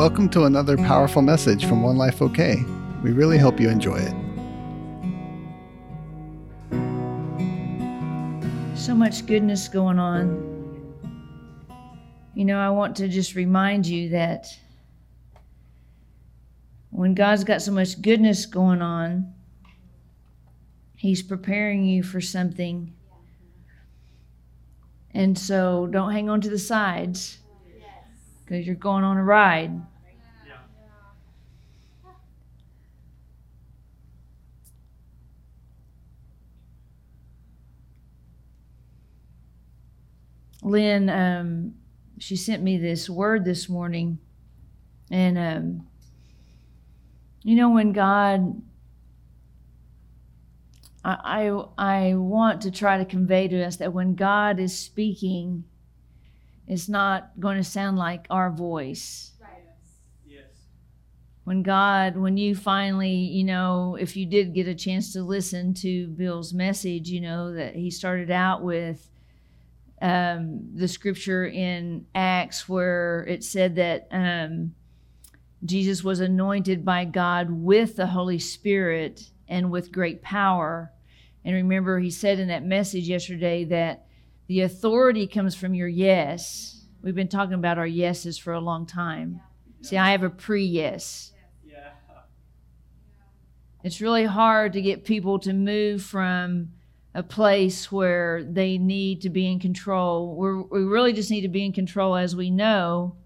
[0.00, 2.56] Welcome to another powerful message from One Life OK.
[3.02, 4.14] We really hope you enjoy it.
[8.78, 10.94] So much goodness going on.
[12.34, 14.46] You know, I want to just remind you that
[16.88, 19.34] when God's got so much goodness going on,
[20.96, 22.94] He's preparing you for something.
[25.12, 27.36] And so don't hang on to the sides
[28.42, 29.80] because you're going on a ride.
[40.62, 41.74] Lynn, um,
[42.18, 44.18] she sent me this word this morning.
[45.10, 45.86] And, um,
[47.42, 48.62] you know, when God,
[51.04, 55.64] I, I, I want to try to convey to us that when God is speaking,
[56.66, 59.32] it's not going to sound like our voice.
[59.40, 59.50] Right.
[60.28, 60.44] Yes.
[61.44, 65.74] When God, when you finally, you know, if you did get a chance to listen
[65.74, 69.08] to Bill's message, you know, that he started out with
[70.00, 74.74] um, the scripture in Acts where it said that um,
[75.64, 80.92] Jesus was anointed by God with the Holy Spirit and with great power.
[81.44, 84.06] And remember, he said in that message yesterday that
[84.46, 86.86] the authority comes from your yes.
[87.02, 89.40] We've been talking about our yeses for a long time.
[89.82, 91.32] See, I have a pre yes.
[91.66, 91.92] Yeah.
[93.82, 96.72] It's really hard to get people to move from
[97.14, 100.34] a place where they need to be in control.
[100.36, 103.16] We're, we really just need to be in control as we know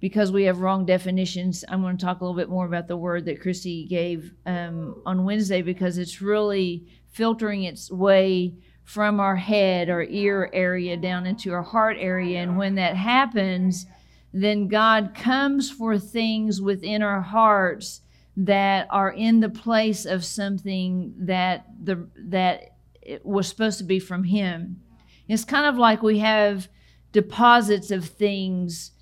[0.00, 1.62] because we have wrong definitions.
[1.68, 5.02] I'm going to talk a little bit more about the word that Christy gave um,
[5.04, 8.54] on Wednesday because it's really filtering its way
[8.84, 12.40] from our head, our ear area, down into our heart area.
[12.40, 13.86] And when that happens,
[14.32, 18.00] then God comes for things within our hearts
[18.36, 22.69] that are in the place of something that the that
[23.22, 24.80] was supposed to be from him.
[25.28, 26.68] It's kind of like we have
[27.12, 28.92] deposits of things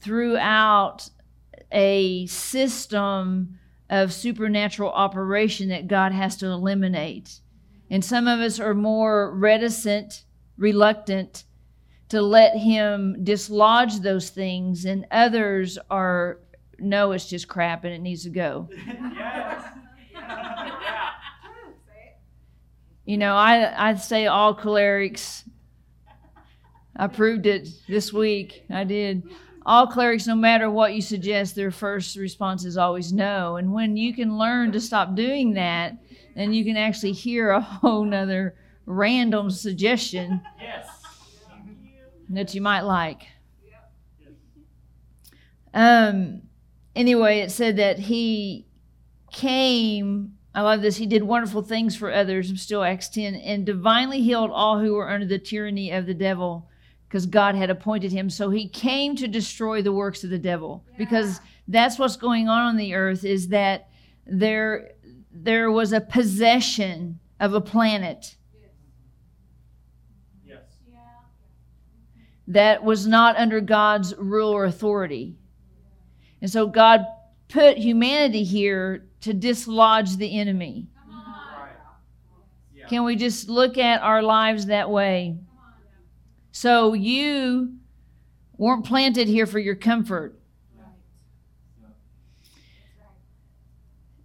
[0.00, 1.08] throughout
[1.72, 3.58] a system
[3.88, 7.40] of supernatural operation that God has to eliminate.
[7.90, 10.24] And some of us are more reticent,
[10.56, 11.44] reluctant
[12.08, 16.40] to let Him dislodge those things, and others are,
[16.78, 18.68] no, it's just crap and it needs to go.
[18.86, 19.55] yeah.
[23.06, 25.44] You know, I, I say all cholerics.
[26.96, 28.64] I proved it this week.
[28.68, 29.22] I did.
[29.64, 33.56] All cholerics, no matter what you suggest, their first response is always no.
[33.56, 35.96] And when you can learn to stop doing that,
[36.34, 38.54] then you can actually hear a whole nother
[38.86, 40.86] random suggestion Yes.
[42.30, 43.22] that you might like.
[45.74, 46.42] Um,
[46.94, 48.66] anyway, it said that he
[49.32, 50.35] came.
[50.56, 50.96] I love this.
[50.96, 52.48] He did wonderful things for others.
[52.48, 56.14] I'm still Acts 10 and divinely healed all who were under the tyranny of the
[56.14, 56.70] devil
[57.06, 58.30] because God had appointed him.
[58.30, 62.62] So he came to destroy the works of the devil because that's what's going on
[62.62, 63.90] on the earth is that
[64.26, 64.92] there
[65.30, 68.36] there was a possession of a planet
[70.42, 70.62] Yes.
[72.48, 75.36] that was not under God's rule or authority.
[76.40, 77.04] And so God
[77.48, 80.88] put humanity here to dislodge the enemy.
[82.88, 85.38] Can we just look at our lives that way?
[86.52, 87.74] So you
[88.56, 90.38] weren't planted here for your comfort.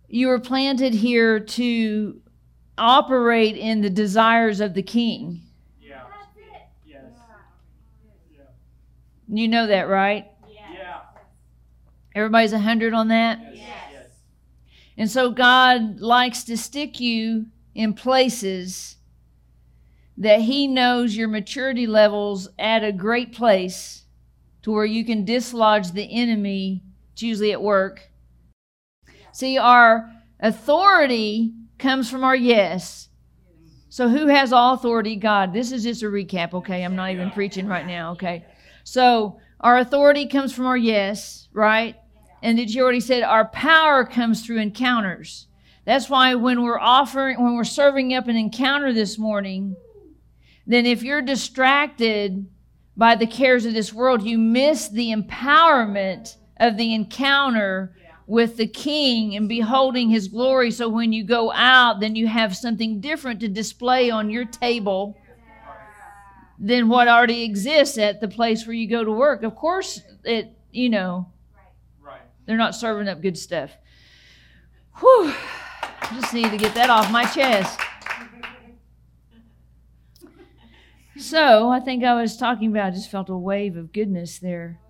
[0.08, 2.22] You were planted here to
[2.78, 5.42] operate in the desires of the king.
[5.82, 6.04] Yeah.
[6.86, 7.02] Yes.
[8.32, 8.40] Yeah.
[9.30, 10.28] You know that, right?
[10.50, 11.00] Yeah.
[12.14, 13.40] Everybody's a 100 on that?
[13.56, 13.81] Yes.
[15.02, 18.98] And so God likes to stick you in places
[20.16, 24.04] that He knows your maturity levels at a great place
[24.62, 26.84] to where you can dislodge the enemy.
[27.14, 28.12] It's usually at work.
[29.32, 30.08] See, our
[30.40, 33.10] authority comes from our yes.
[33.90, 35.16] So, who has all authority?
[35.16, 35.52] God.
[35.52, 36.84] This is just a recap, okay?
[36.84, 38.46] I'm not even preaching right now, okay?
[38.84, 41.96] So, our authority comes from our yes, right?
[42.42, 45.48] And did you already said our power comes through encounters.
[45.86, 49.76] That's why when we're offering, when we're serving up an encounter this morning,
[50.68, 52.48] then if you're distracted
[52.96, 57.96] by the cares of this world, you miss the empowerment of the encounter
[58.28, 60.72] with the king and beholding his glory.
[60.72, 65.18] So when you go out, then you have something different to display on your table
[66.60, 69.42] than what already exists at the place where you go to work.
[69.44, 71.28] Of course, it, you know.
[72.52, 73.72] They're not serving up good stuff.
[75.00, 75.34] Whew.
[75.82, 77.80] I just need to get that off my chest.
[81.18, 84.82] So I think I was talking about, I just felt a wave of goodness there.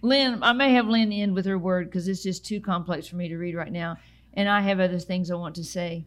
[0.00, 3.16] Lynn, I may have Lynn end with her word because it's just too complex for
[3.16, 3.98] me to read right now.
[4.32, 6.06] And I have other things I want to say.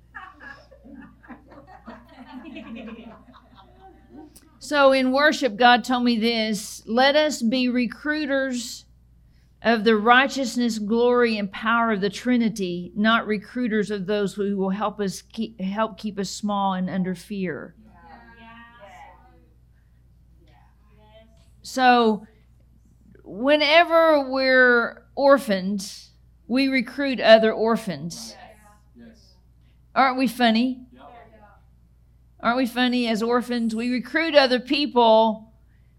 [4.58, 8.83] So in worship, God told me this let us be recruiters
[9.64, 14.70] of the righteousness, glory, and power of the Trinity, not recruiters of those who will
[14.70, 17.76] help us keep, help keep us small and under fear.
[21.62, 22.28] So,
[23.24, 26.12] whenever we're orphans,
[26.46, 28.36] we recruit other orphans.
[28.98, 29.36] Yes.
[29.96, 30.82] Aren't we funny?
[32.42, 33.74] Aren't we funny as orphans?
[33.74, 35.53] We recruit other people,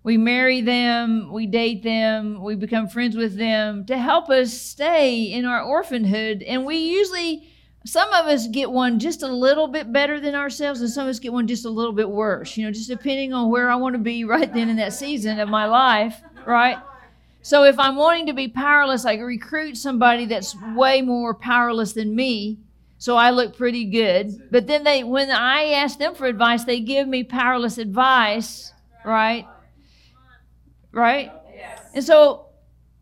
[0.05, 5.33] we marry them, we date them, we become friends with them to help us stay
[5.33, 6.43] in our orphanhood.
[6.43, 7.49] And we usually,
[7.87, 11.11] some of us get one just a little bit better than ourselves, and some of
[11.11, 13.77] us get one just a little bit worse, you know, just depending on where I
[13.77, 16.77] want to be right then in that season of my life, right?
[17.41, 22.15] So if I'm wanting to be powerless, I recruit somebody that's way more powerless than
[22.15, 22.59] me
[22.99, 24.51] so I look pretty good.
[24.51, 28.73] But then they, when I ask them for advice, they give me powerless advice,
[29.05, 29.47] right?
[30.95, 31.31] Right?
[31.95, 32.47] And so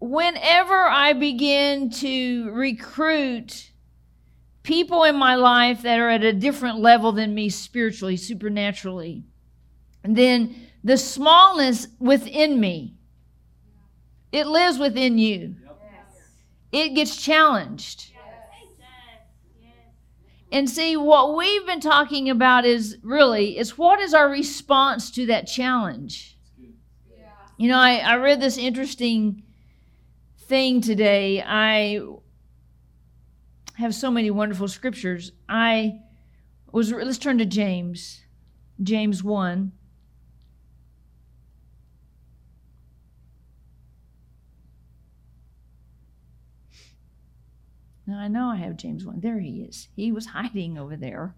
[0.00, 3.70] whenever I begin to recruit
[4.62, 9.24] people in my life that are at a different level than me spiritually, supernaturally,
[10.02, 12.96] then the smallness within me,
[14.32, 15.56] it lives within you.
[16.72, 18.12] It gets challenged.
[20.50, 25.26] And see, what we've been talking about is really is what is our response to
[25.26, 26.31] that challenge?
[27.62, 29.44] You know, I, I read this interesting
[30.48, 31.40] thing today.
[31.46, 32.00] I
[33.74, 35.30] have so many wonderful scriptures.
[35.48, 36.00] I
[36.72, 38.22] was let's turn to James.
[38.82, 39.70] James 1.
[48.08, 49.20] Now I know I have James 1.
[49.20, 49.86] There he is.
[49.94, 51.36] He was hiding over there.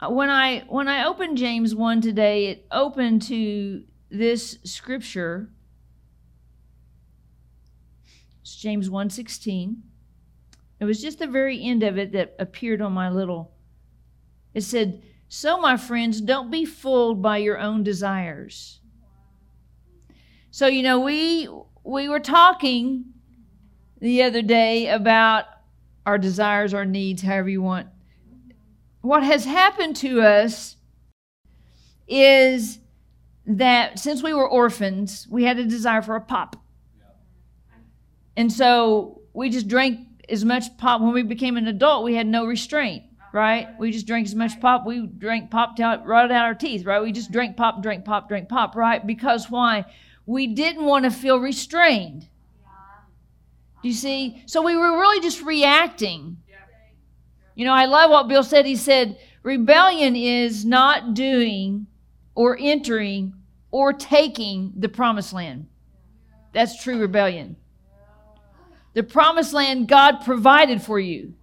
[0.00, 5.50] Uh, When I when I opened James 1 today, it opened to this scripture.
[8.42, 9.82] It's James 1:16.
[10.80, 13.52] It was just the very end of it that appeared on my little
[14.52, 18.80] It said, "So my friends, don't be fooled by your own desires."
[20.50, 21.48] So you know, we
[21.84, 23.14] we were talking
[24.00, 25.46] the other day about
[26.04, 27.88] our desires, our needs, however you want.
[29.02, 30.76] What has happened to us
[32.08, 32.80] is
[33.58, 36.56] that since we were orphans, we had a desire for a pop.
[38.36, 41.00] And so we just drank as much pop.
[41.00, 43.68] When we became an adult, we had no restraint, right?
[43.78, 44.86] We just drank as much pop.
[44.86, 47.02] We drank pop it rotted out our teeth, right?
[47.02, 49.04] We just drank pop, drank pop, drank pop, right?
[49.06, 49.84] Because why?
[50.26, 52.28] We didn't want to feel restrained.
[53.82, 54.42] Do you see?
[54.46, 56.36] So we were really just reacting.
[57.54, 58.64] You know, I love what Bill said.
[58.64, 61.86] He said, rebellion is not doing
[62.34, 63.34] or entering
[63.70, 65.66] or taking the promised land.
[66.52, 67.56] That's true rebellion.
[68.94, 71.34] The promised land God provided for you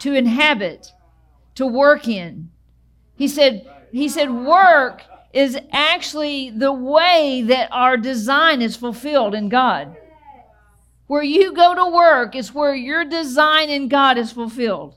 [0.00, 0.92] to inhabit,
[1.54, 2.50] to work in.
[3.16, 5.02] He said, he said, work
[5.32, 9.96] is actually the way that our design is fulfilled in God.
[11.06, 14.94] Where you go to work is where your design in God is fulfilled.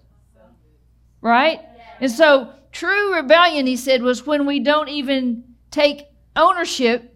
[1.21, 1.59] Right?
[1.99, 7.15] And so, true rebellion, he said, was when we don't even take ownership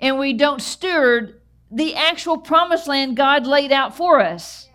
[0.00, 1.40] and we don't steward
[1.70, 4.68] the actual promised land God laid out for us.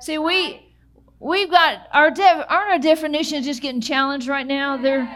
[0.00, 0.74] See, we
[1.18, 4.76] we've got our de- aren't our definitions just getting challenged right now?
[4.76, 5.08] They're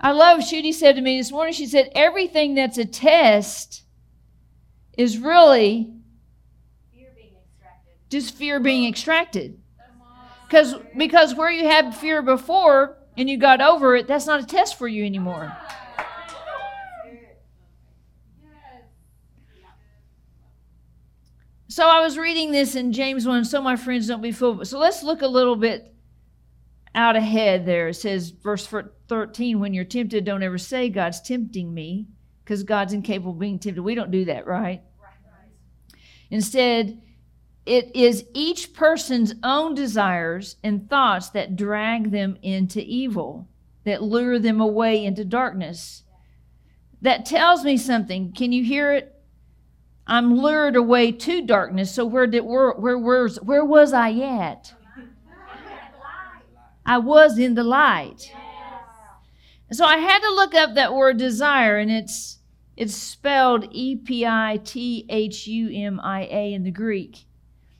[0.00, 3.82] I love Shooty said to me this morning, she said, everything that's a test
[4.96, 5.92] is really
[8.08, 9.60] just fear being extracted.
[10.46, 14.46] Because because where you had fear before and you got over it, that's not a
[14.46, 15.56] test for you anymore.
[21.70, 24.66] So I was reading this in James 1, so my friends don't be fooled.
[24.66, 25.94] So let's look a little bit
[26.96, 27.90] out ahead there.
[27.90, 28.66] It says, verse
[29.06, 32.08] 13, when you're tempted, don't ever say, God's tempting me,
[32.42, 33.82] because God's incapable of being tempted.
[33.82, 34.82] We don't do that, right?
[36.28, 37.00] Instead,
[37.64, 43.48] it is each person's own desires and thoughts that drag them into evil,
[43.84, 46.02] that lure them away into darkness.
[47.00, 48.32] That tells me something.
[48.32, 49.19] Can you hear it?
[50.06, 51.94] I'm lured away to darkness.
[51.94, 54.74] So where did where where where was I at?
[56.84, 58.32] I was in the light.
[59.72, 62.38] So I had to look up that word desire, and it's
[62.76, 67.26] it's spelled E P I T H U M I A in the Greek.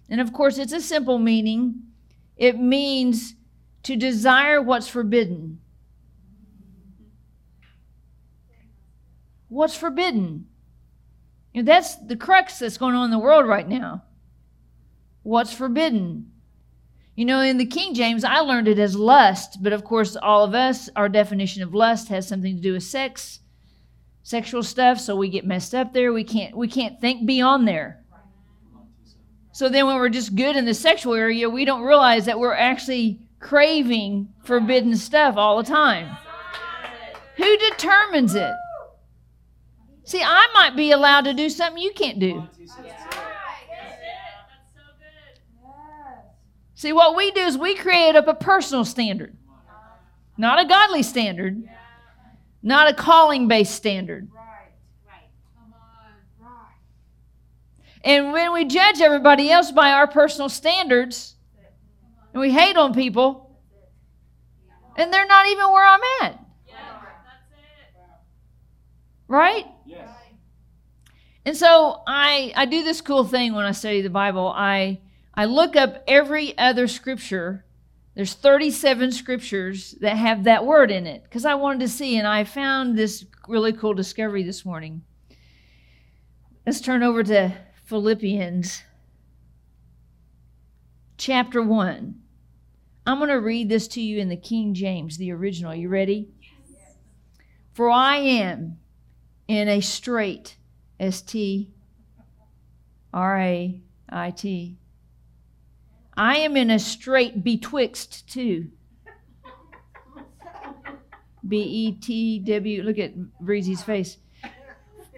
[0.08, 1.82] And of course, it's a simple meaning.
[2.36, 3.34] It means
[3.82, 5.60] to desire what's forbidden.
[9.48, 10.46] What's forbidden?
[11.52, 14.04] You know, that's the crux that's going on in the world right now.
[15.22, 16.30] What's forbidden?
[17.16, 20.44] You know, in the King James, I learned it as lust, but of course, all
[20.44, 23.40] of us, our definition of lust has something to do with sex,
[24.22, 24.98] sexual stuff.
[24.98, 26.12] So we get messed up there.
[26.12, 28.02] We can't we can't think beyond there.
[29.52, 32.54] So then, when we're just good in the sexual area, we don't realize that we're
[32.54, 36.16] actually craving forbidden stuff all the time.
[37.36, 38.54] Who determines it?
[40.04, 42.48] See, I might be allowed to do something you can't do.
[46.74, 49.36] See, what we do is we create up a personal standard,
[50.38, 51.62] not a godly standard,
[52.62, 54.28] not a calling based standard.
[58.02, 61.36] And when we judge everybody else by our personal standards,
[62.32, 63.58] and we hate on people,
[64.96, 66.38] and they're not even where I'm at.
[69.28, 69.66] Right?
[69.90, 70.08] Yes.
[71.44, 74.52] And so I I do this cool thing when I study the Bible.
[74.54, 75.00] I
[75.34, 77.64] I look up every other scripture.
[78.14, 82.26] There's 37 scriptures that have that word in it because I wanted to see, and
[82.26, 85.02] I found this really cool discovery this morning.
[86.66, 87.52] Let's turn over to
[87.84, 88.82] Philippians
[91.16, 92.14] chapter 1.
[93.06, 95.74] I'm going to read this to you in the King James, the original.
[95.74, 96.28] You ready?
[97.72, 98.78] For I am
[99.50, 100.56] in a strait,
[101.00, 101.72] S T
[103.12, 104.78] R A I T.
[106.16, 108.68] I am in a strait betwixt two.
[111.46, 112.84] B E T W.
[112.84, 114.18] Look at Breezy's face.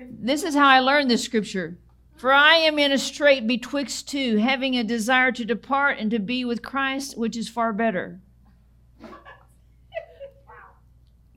[0.00, 1.76] This is how I learned this scripture.
[2.16, 6.18] For I am in a strait betwixt two, having a desire to depart and to
[6.18, 8.20] be with Christ, which is far better.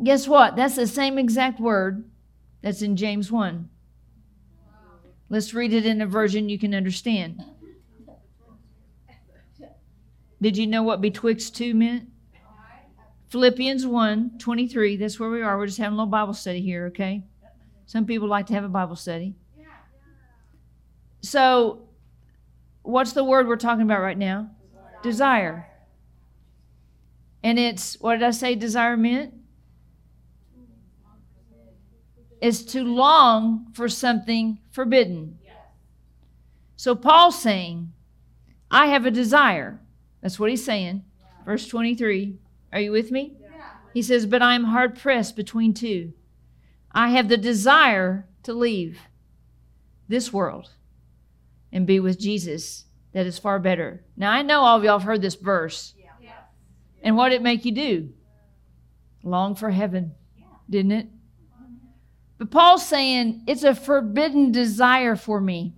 [0.02, 0.56] Guess what?
[0.56, 2.06] That's the same exact word
[2.66, 3.70] that's in James 1.
[5.30, 7.46] Let's read it in a version you can understand.
[10.42, 12.10] Did you know what betwixt two meant?
[13.28, 14.98] Philippians 1 23.
[14.98, 15.60] That's where we are.
[15.60, 17.24] We're just having a little Bible study here, okay?
[17.86, 19.36] Some people like to have a Bible study.
[21.22, 21.88] So,
[22.82, 24.50] what's the word we're talking about right now?
[25.04, 25.68] Desire.
[27.44, 29.36] And it's, what did I say desire meant?
[32.46, 35.40] Is to long for something forbidden.
[36.76, 37.92] So, Paul's saying,
[38.70, 39.80] I have a desire.
[40.22, 41.04] That's what he's saying.
[41.44, 42.38] Verse 23.
[42.72, 43.38] Are you with me?
[43.96, 46.14] He says, But I am hard pressed between two.
[46.92, 49.00] I have the desire to leave
[50.08, 50.70] this world
[51.72, 54.04] and be with Jesus that is far better.
[54.16, 55.96] Now, I know all of y'all have heard this verse.
[57.02, 58.10] And what did it make you do?
[59.24, 60.14] Long for heaven,
[60.70, 61.08] didn't it?
[62.38, 65.74] But Paul's saying it's a forbidden desire for me.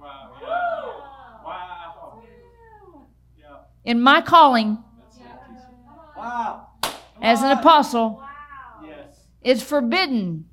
[0.00, 0.30] Wow.
[0.40, 0.48] Yeah.
[1.44, 2.22] Wow.
[3.38, 3.44] Yeah.
[3.84, 4.78] In my calling.
[6.16, 6.68] Wow.
[7.20, 8.22] as an apostle,
[8.84, 9.26] Yes.
[9.40, 10.48] it's forbidden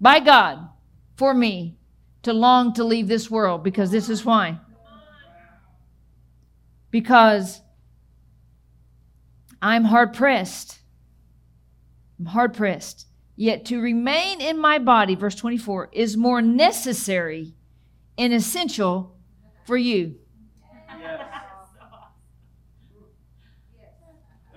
[0.00, 0.68] by God
[1.16, 1.76] for me
[2.22, 4.60] to long to leave this world because this is why.
[6.92, 7.60] Because
[9.60, 10.78] I'm hard pressed.
[12.20, 13.07] I'm hard pressed.
[13.40, 17.54] Yet to remain in my body, verse 24, is more necessary
[18.18, 19.16] and essential
[19.64, 20.16] for you.
[21.00, 21.20] Yes.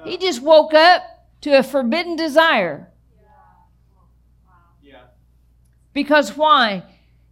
[0.04, 1.04] He just woke up
[1.42, 2.92] to a forbidden desire.
[4.82, 5.02] Yeah.
[5.94, 6.82] Because why?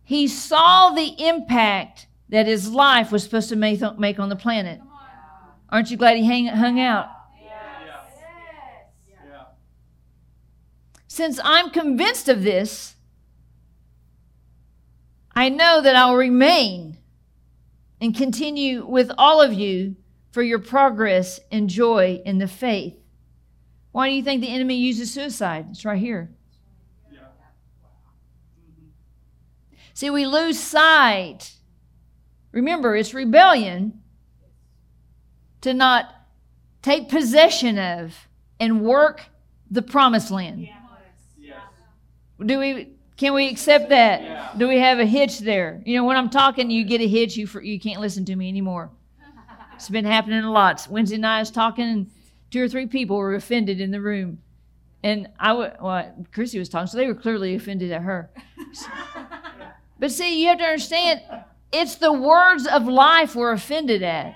[0.03, 4.81] He saw the impact that his life was supposed to make, make on the planet.
[5.69, 7.07] Aren't you glad he hang, hung out?
[7.41, 7.95] Yeah.
[9.25, 9.45] Yeah.
[11.19, 12.95] Since I'm convinced of this,
[15.35, 16.97] I know that I'll remain
[17.99, 19.97] and continue with all of you
[20.31, 22.95] for your progress and joy in the faith.
[23.91, 25.67] Why do you think the enemy uses suicide?
[25.71, 26.29] It's right here.
[27.11, 27.19] Yeah.
[29.93, 31.51] See, we lose sight.
[32.53, 33.99] Remember, it's rebellion
[35.59, 36.15] to not
[36.81, 39.25] take possession of and work
[39.69, 40.61] the promised land.
[40.61, 40.78] Yes.
[42.45, 44.21] Do we Can we accept that?
[44.21, 44.49] Yeah.
[44.57, 45.81] Do we have a hitch there?
[45.85, 47.35] You know, when I'm talking, you get a hitch.
[47.35, 48.89] You for, you can't listen to me anymore.
[49.75, 50.87] It's been happening a lot.
[50.89, 52.11] Wednesday night, I was talking, and
[52.51, 54.39] two or three people were offended in the room,
[55.03, 58.29] and I w- well, Chrissy was talking, so they were clearly offended at her.
[59.99, 61.21] But see, you have to understand,
[61.73, 64.33] it's the words of life we're offended at.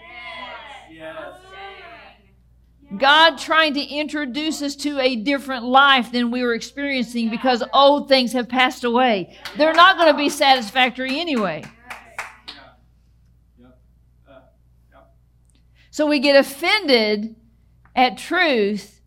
[2.98, 8.08] God trying to introduce us to a different life than we were experiencing because old
[8.08, 9.38] things have passed away.
[9.58, 11.64] They're not going to be satisfactory anyway.
[15.92, 17.36] So we get offended
[17.96, 19.02] at truth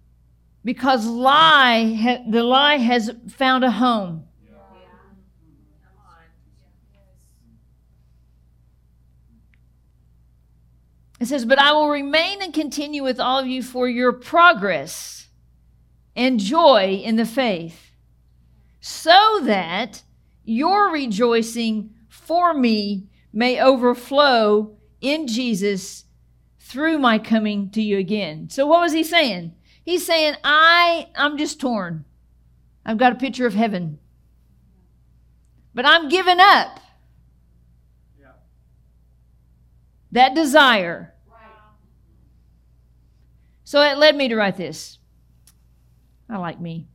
[0.64, 4.25] because lie the lie has found a home.
[11.18, 15.28] It says, But I will remain and continue with all of you for your progress
[16.14, 17.92] and joy in the faith,
[18.80, 20.02] so that
[20.44, 26.04] your rejoicing for me may overflow in Jesus
[26.58, 28.48] through my coming to you again.
[28.50, 29.54] So what was he saying?
[29.84, 32.04] He's saying, I I'm just torn.
[32.84, 33.98] I've got a picture of heaven.
[35.74, 36.80] But I'm giving up
[38.18, 38.32] Yeah.
[40.16, 41.14] That desire.
[43.64, 44.98] So it led me to write this.
[46.28, 46.88] I like me.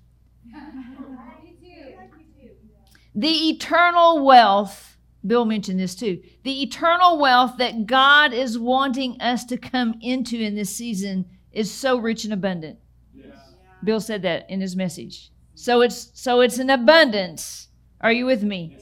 [3.13, 6.21] The eternal wealth, Bill mentioned this too.
[6.43, 11.69] The eternal wealth that God is wanting us to come into in this season is
[11.69, 12.79] so rich and abundant.
[13.13, 13.35] Yes.
[13.83, 15.31] Bill said that in his message.
[15.55, 17.67] So it's so it's an abundance.
[17.99, 18.77] Are you with me?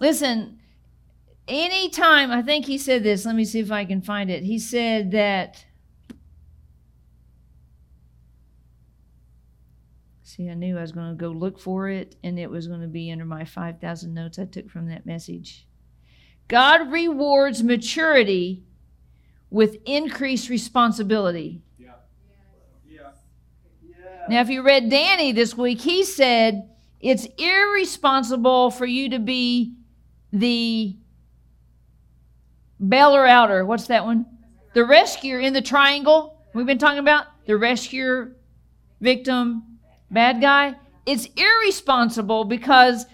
[0.00, 0.59] Listen,
[1.50, 4.44] anytime I think he said this, let me see if I can find it.
[4.44, 5.64] He said that
[10.30, 12.82] See, I knew I was going to go look for it and it was going
[12.82, 15.66] to be under my 5,000 notes I took from that message.
[16.46, 18.62] God rewards maturity
[19.50, 21.62] with increased responsibility.
[21.76, 21.94] Yeah.
[22.88, 23.10] Yeah.
[24.28, 26.70] Now, if you read Danny this week, he said
[27.00, 29.74] it's irresponsible for you to be
[30.32, 30.96] the
[32.80, 33.64] bailer outer.
[33.64, 34.26] What's that one?
[34.74, 36.38] The rescuer in the triangle.
[36.54, 38.36] We've been talking about the rescuer,
[39.00, 39.78] victim,
[40.10, 40.74] bad guy.
[41.06, 43.06] It's irresponsible because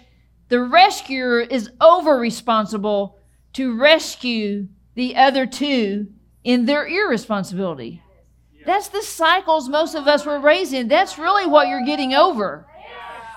[0.49, 3.19] the rescuer is over responsible
[3.53, 6.07] to rescue the other two
[6.43, 8.01] in their irresponsibility.
[8.65, 10.87] That's the cycles most of us were raised in.
[10.87, 12.65] That's really what you're getting over.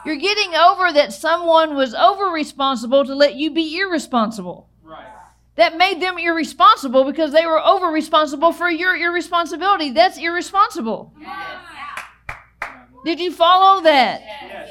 [0.04, 4.69] You're getting over that someone was over responsible to let you be irresponsible.
[5.56, 9.90] That made them irresponsible because they were over responsible for your irresponsibility.
[9.90, 11.12] That's irresponsible.
[13.04, 14.20] Did you follow that?
[14.20, 14.70] Yes.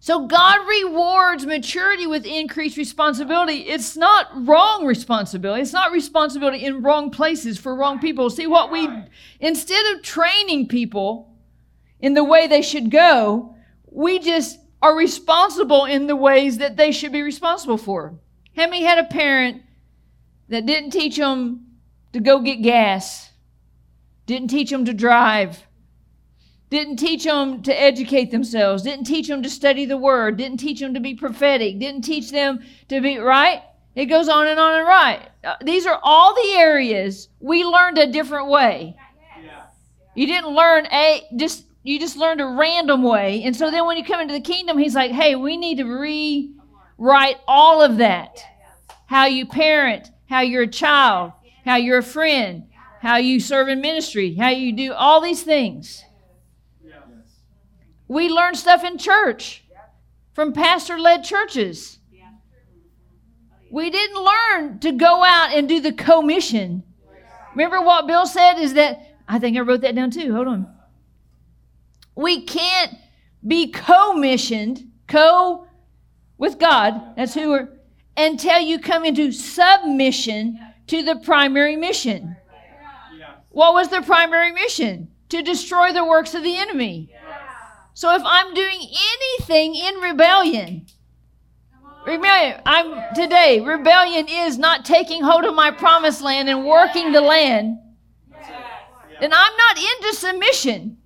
[0.00, 3.68] So God rewards maturity with increased responsibility.
[3.68, 5.60] It's not wrong responsibility.
[5.60, 8.30] It's not responsibility in wrong places for wrong people.
[8.30, 8.88] See what we
[9.38, 11.36] instead of training people
[12.00, 16.90] in the way they should go, we just are responsible in the ways that they
[16.90, 18.14] should be responsible for.
[18.58, 19.62] How many had a parent
[20.48, 21.66] that didn't teach them
[22.12, 23.30] to go get gas?
[24.26, 25.64] Didn't teach them to drive?
[26.70, 30.80] didn't teach them to educate themselves, didn't teach them to study the word, didn't teach
[30.80, 33.62] them to be prophetic, didn't teach them to be right.
[33.94, 35.28] It goes on and on and right.
[35.42, 38.96] Uh, these are all the areas we learned a different way.
[40.14, 43.42] You didn't learn a just you just learned a random way.
[43.44, 45.84] And so then when you come into the kingdom, he's like, "Hey, we need to
[46.98, 48.42] rewrite all of that.
[49.06, 51.32] How you parent, how you're a child,
[51.64, 52.64] how you're a friend,
[53.00, 56.04] how you serve in ministry, how you do all these things."
[58.08, 59.64] We learn stuff in church
[60.32, 61.98] from pastor led churches.
[63.70, 66.84] We didn't learn to go out and do the commission.
[67.54, 70.32] Remember what Bill said is that, I think I wrote that down too.
[70.32, 70.74] Hold on.
[72.14, 72.94] We can't
[73.46, 75.67] be commissioned, co
[76.38, 77.68] with God, that's who we're,
[78.16, 82.36] until you come into submission to the primary mission.
[83.50, 85.08] What was the primary mission?
[85.30, 87.12] To destroy the works of the enemy.
[87.92, 90.86] So if I'm doing anything in rebellion,
[92.06, 97.20] rebellion, I'm today, rebellion is not taking hold of my promised land and working the
[97.20, 97.78] land,
[99.20, 100.98] then I'm not into submission,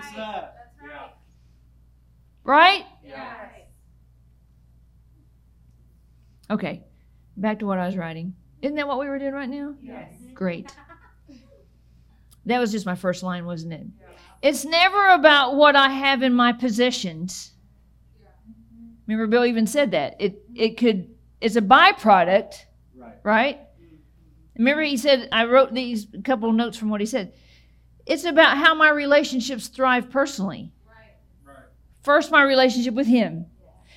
[0.00, 0.54] piece of that.
[0.82, 1.08] Yeah.
[2.44, 2.84] right?
[3.08, 3.34] Yeah.
[6.50, 6.82] Okay,
[7.36, 8.34] back to what I was writing.
[8.62, 9.74] Isn't that what we were doing right now?
[9.80, 10.12] Yes.
[10.34, 10.74] Great.
[12.46, 13.86] That was just my first line, wasn't it?
[14.40, 17.52] It's never about what I have in my possessions.
[19.06, 20.16] Remember, Bill even said that.
[20.18, 21.10] It it could
[21.42, 22.54] it's a byproduct,
[22.96, 23.14] Right.
[23.22, 23.60] right?
[24.56, 27.34] Remember, he said I wrote these couple notes from what he said.
[28.06, 30.72] It's about how my relationships thrive personally.
[32.08, 33.44] First, my relationship with him.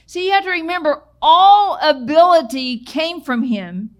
[0.06, 3.92] See, you have to remember all ability came from him.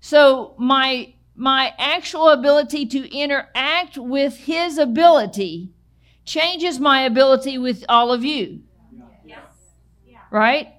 [0.00, 5.70] So my my actual ability to interact with his ability
[6.24, 8.62] changes my ability with all of you.
[10.32, 10.74] Right?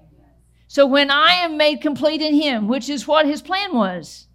[0.66, 4.26] So when I am made complete in him, which is what his plan was.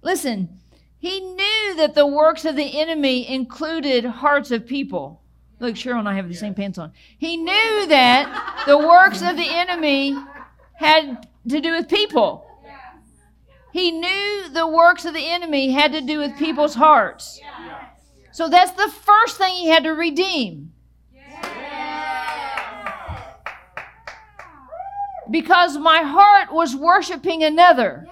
[0.00, 0.60] Listen,
[0.96, 5.19] he knew that the works of the enemy included hearts of people.
[5.60, 6.92] Look, Cheryl and I have the same pants on.
[7.18, 10.16] He knew that the works of the enemy
[10.74, 12.46] had to do with people.
[13.72, 17.38] He knew the works of the enemy had to do with people's hearts.
[18.32, 20.72] So that's the first thing he had to redeem.
[25.30, 28.08] Because my heart was worshiping another.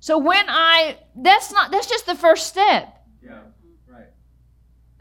[0.00, 2.94] So when I, that's not, that's just the first step.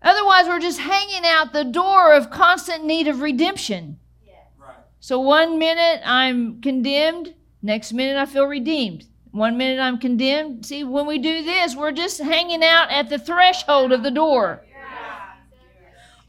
[0.08, 4.00] Otherwise, we're just hanging out the door of constant need of redemption.
[4.26, 4.36] Yeah.
[4.58, 4.78] Right.
[5.02, 9.06] So one minute I'm condemned, next minute I feel redeemed.
[9.32, 10.65] One minute I'm condemned.
[10.65, 14.63] See, when we do this, we're just hanging out at the threshold of the door.
[14.70, 15.34] Yeah.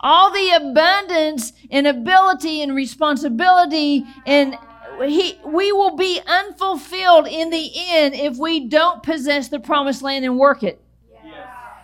[0.01, 4.57] All the abundance and ability and responsibility and
[5.07, 10.25] he, we will be unfulfilled in the end if we don't possess the promised land
[10.25, 10.83] and work it.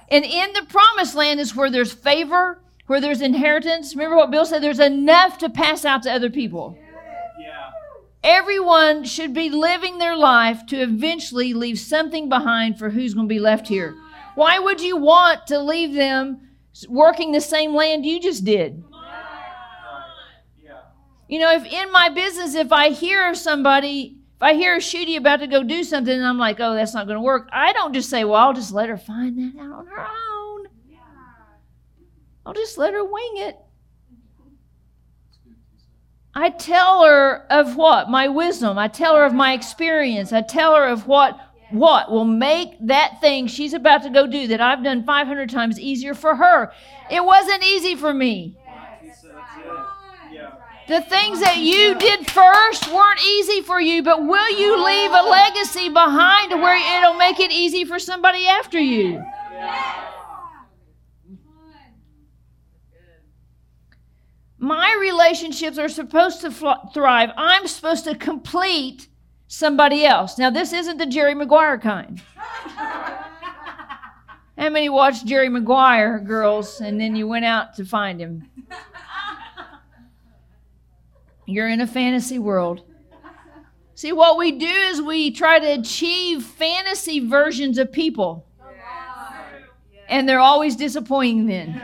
[0.09, 3.95] And in the promised land is where there's favor, where there's inheritance.
[3.95, 4.63] Remember what Bill said?
[4.63, 6.79] There's enough to pass out to other people.
[7.41, 7.71] Yeah.
[8.23, 13.35] Everyone should be living their life to eventually leave something behind for who's going to
[13.35, 13.95] be left here.
[14.35, 16.49] Why would you want to leave them
[16.89, 18.83] working the same land you just did?
[20.63, 20.81] Yeah.
[21.29, 25.17] You know, if in my business, if I hear of somebody, I hear a shooty
[25.17, 27.73] about to go do something and I'm like, oh, that's not going to work, I
[27.73, 30.67] don't just say, well, I'll just let her find that out on her own.
[32.45, 33.57] I'll just let her wing it.
[36.35, 38.11] I tell her of what?
[38.11, 38.77] My wisdom.
[38.77, 40.31] I tell her of my experience.
[40.33, 41.39] I tell her of what
[41.71, 45.81] what will make that thing she's about to go do that I've done 500 times
[45.81, 46.71] easier for her.
[47.11, 48.57] It wasn't easy for me.
[50.87, 55.23] The things that you did first weren't easy for you, but will you leave a
[55.23, 59.25] legacy behind where it'll make it easy for somebody after you?
[64.59, 67.31] My relationships are supposed to fl- thrive.
[67.37, 69.09] I'm supposed to complete
[69.47, 70.39] somebody else.
[70.39, 72.21] Now, this isn't the Jerry Maguire kind.
[74.57, 78.49] How many watched Jerry Maguire, girls, and then you went out to find him?
[81.47, 82.83] You're in a fantasy world.
[83.97, 88.47] See, what we do is we try to achieve fantasy versions of people,
[90.09, 91.81] and they're always disappointing then.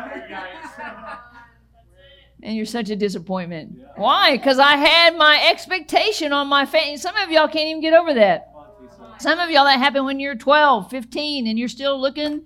[2.42, 3.78] And you're such a disappointment.
[3.96, 4.36] Why?
[4.36, 7.02] Because I had my expectation on my face.
[7.02, 8.52] Some of y'all can't even get over that.
[9.18, 12.42] Some of y'all that happened when you're 12, 15, and you're still looking,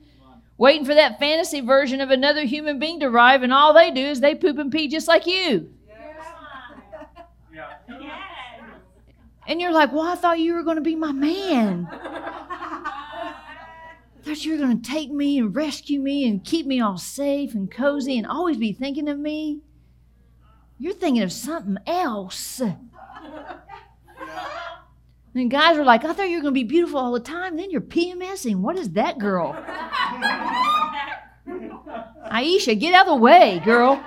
[0.58, 4.04] waiting for that fantasy version of another human being to arrive, and all they do
[4.04, 5.72] is they poop and pee just like you.
[7.54, 7.70] Yeah.
[9.46, 11.86] And you're like, well, I thought you were going to be my man.
[11.90, 13.34] I
[14.22, 17.54] thought you were going to take me and rescue me and keep me all safe
[17.54, 19.60] and cozy and always be thinking of me.
[20.78, 22.60] You're thinking of something else.
[25.36, 27.56] And guys are like, I thought you were going to be beautiful all the time.
[27.56, 28.58] Then you're PMSing.
[28.58, 29.52] What is that girl?
[32.30, 34.00] Aisha, get out of the way, girl.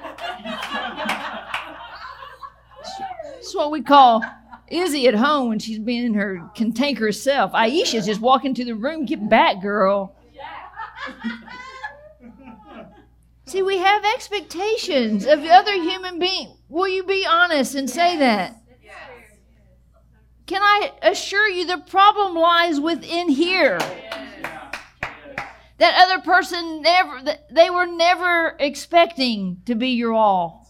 [3.33, 4.23] That's what we call
[4.69, 7.53] Izzy at home when she's being her cantankerous self.
[7.53, 9.05] Aisha's just walking to the room.
[9.05, 10.13] Get back, girl.
[13.45, 16.57] See, we have expectations of the other human being.
[16.67, 18.57] Will you be honest and say that?
[20.47, 23.79] Can I assure you the problem lies within here?
[25.77, 30.67] That other person never, they were never expecting to be your all.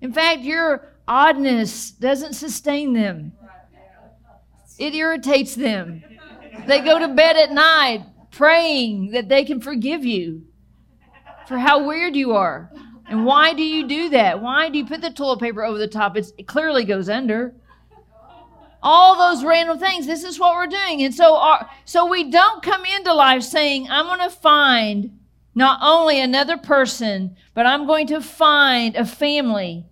[0.00, 3.32] In fact, your oddness doesn't sustain them,
[4.78, 6.02] it irritates them.
[6.66, 10.42] They go to bed at night praying that they can forgive you
[11.46, 12.70] for how weird you are.
[13.06, 14.40] And why do you do that?
[14.40, 16.16] Why do you put the toilet paper over the top?
[16.16, 17.54] It's, it clearly goes under.
[18.82, 20.06] all those random things.
[20.06, 21.02] This is what we're doing.
[21.02, 25.18] And so our, so we don't come into life saying, I'm going to find
[25.54, 29.86] not only another person, but I'm going to find a family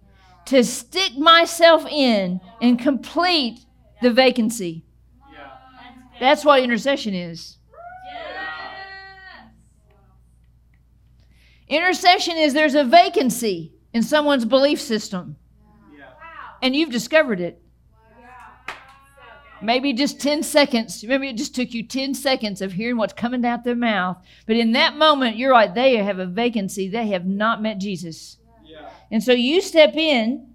[0.47, 3.61] to stick myself in and complete
[4.01, 4.85] the vacancy.
[6.21, 7.59] That's what intercession is.
[11.69, 15.37] Intercession is there's a vacancy in someone's belief system,
[16.61, 17.63] and you've discovered it.
[19.63, 21.05] Maybe just 10 seconds.
[21.05, 24.19] Maybe it just took you 10 seconds of hearing what's coming out their mouth.
[24.45, 26.89] But in that moment, you're like, they have a vacancy.
[26.89, 28.39] They have not met Jesus.
[29.13, 29.17] Yeah.
[29.17, 30.55] And so you step in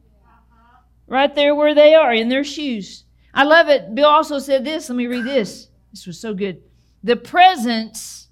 [1.06, 3.04] right there where they are in their shoes.
[3.34, 3.94] I love it.
[3.94, 4.90] Bill also said this.
[4.90, 5.68] Let me read this.
[5.92, 6.64] This was so good.
[7.04, 8.30] The presence,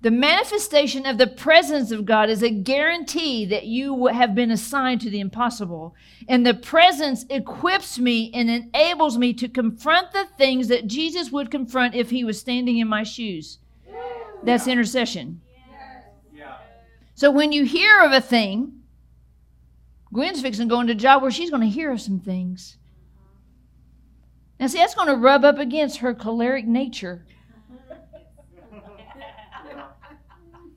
[0.00, 5.00] the manifestation of the presence of God is a guarantee that you have been assigned
[5.02, 5.94] to the impossible.
[6.28, 11.50] And the presence equips me and enables me to confront the things that Jesus would
[11.50, 13.60] confront if he was standing in my shoes.
[14.42, 15.40] That's intercession.
[16.34, 16.56] Yeah.
[17.14, 18.80] So when you hear of a thing,
[20.14, 22.78] Gwen's fixing to go into a job where she's going to hear some things.
[24.60, 27.26] Now, see, that's going to rub up against her choleric nature.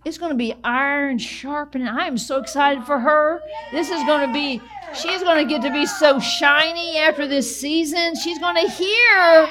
[0.04, 1.88] It's going to be iron sharpening.
[1.88, 3.42] I am so excited for her.
[3.72, 4.62] This is going to be,
[4.96, 8.16] she's going to get to be so shiny after this season.
[8.16, 9.50] She's going to hear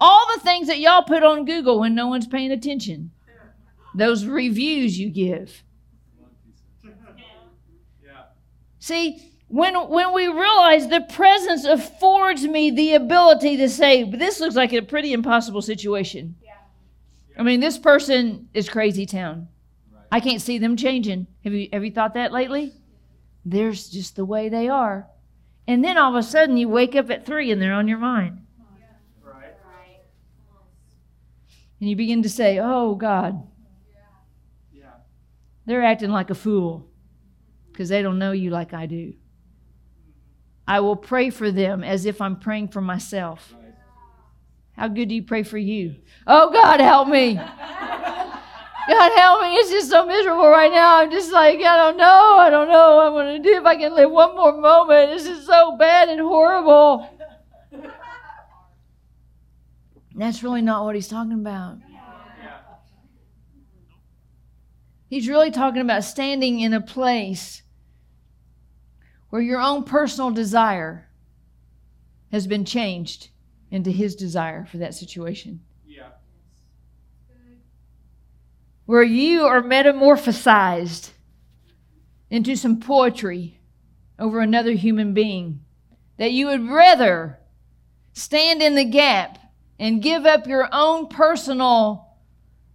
[0.00, 3.10] all the things that y'all put on Google when no one's paying attention.
[3.94, 5.62] Those reviews you give.
[8.02, 8.22] Yeah.
[8.80, 14.56] See, when when we realize the presence affords me the ability to say, this looks
[14.56, 16.34] like a pretty impossible situation.
[17.38, 19.48] I mean, this person is crazy town.
[20.12, 21.26] I can't see them changing.
[21.44, 22.72] Have you have you thought that lately?
[23.44, 25.06] There's just the way they are.
[25.66, 27.98] And then all of a sudden you wake up at three and they're on your
[27.98, 28.44] mind.
[29.22, 29.54] Right.
[31.80, 33.46] And you begin to say, Oh God,
[34.74, 34.90] Yeah.
[35.64, 36.89] they're acting like a fool
[37.80, 39.14] because they don't know you like I do.
[40.68, 43.54] I will pray for them as if I'm praying for myself.
[44.72, 45.96] How good do you pray for you?
[46.26, 47.36] Oh, God, help me.
[47.36, 49.54] God, help me.
[49.54, 50.98] It's just so miserable right now.
[50.98, 52.36] I'm just like, I don't know.
[52.38, 55.12] I don't know what I'm going to do if I can live one more moment.
[55.12, 57.08] This is so bad and horrible.
[60.14, 61.78] That's really not what he's talking about.
[65.10, 67.62] He's really talking about standing in a place
[69.30, 71.06] where your own personal desire
[72.32, 73.28] has been changed
[73.70, 75.60] into his desire for that situation.
[75.86, 76.08] Yeah.
[78.86, 81.10] Where you are metamorphosized
[82.28, 83.58] into some poetry
[84.18, 85.60] over another human being.
[86.18, 87.38] That you would rather
[88.12, 89.38] stand in the gap
[89.78, 92.16] and give up your own personal,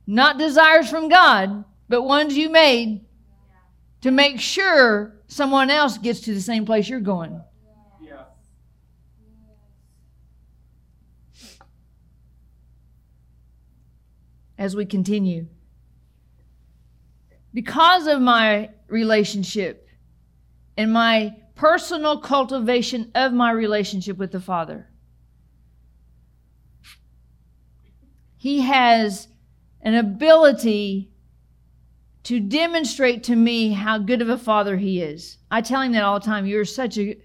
[0.08, 3.06] not desires from God, but ones you made
[4.02, 7.42] to make sure someone else gets to the same place you're going.
[8.02, 8.24] Yeah.
[14.58, 15.48] as we continue.
[17.54, 19.88] Because of my relationship
[20.78, 24.90] and my personal cultivation of my relationship with the Father,
[28.46, 29.28] He has
[29.82, 31.10] an ability
[32.26, 35.38] to demonstrate to me how good of a father he is.
[35.52, 36.48] I tell him that all the time.
[36.48, 37.16] You're such a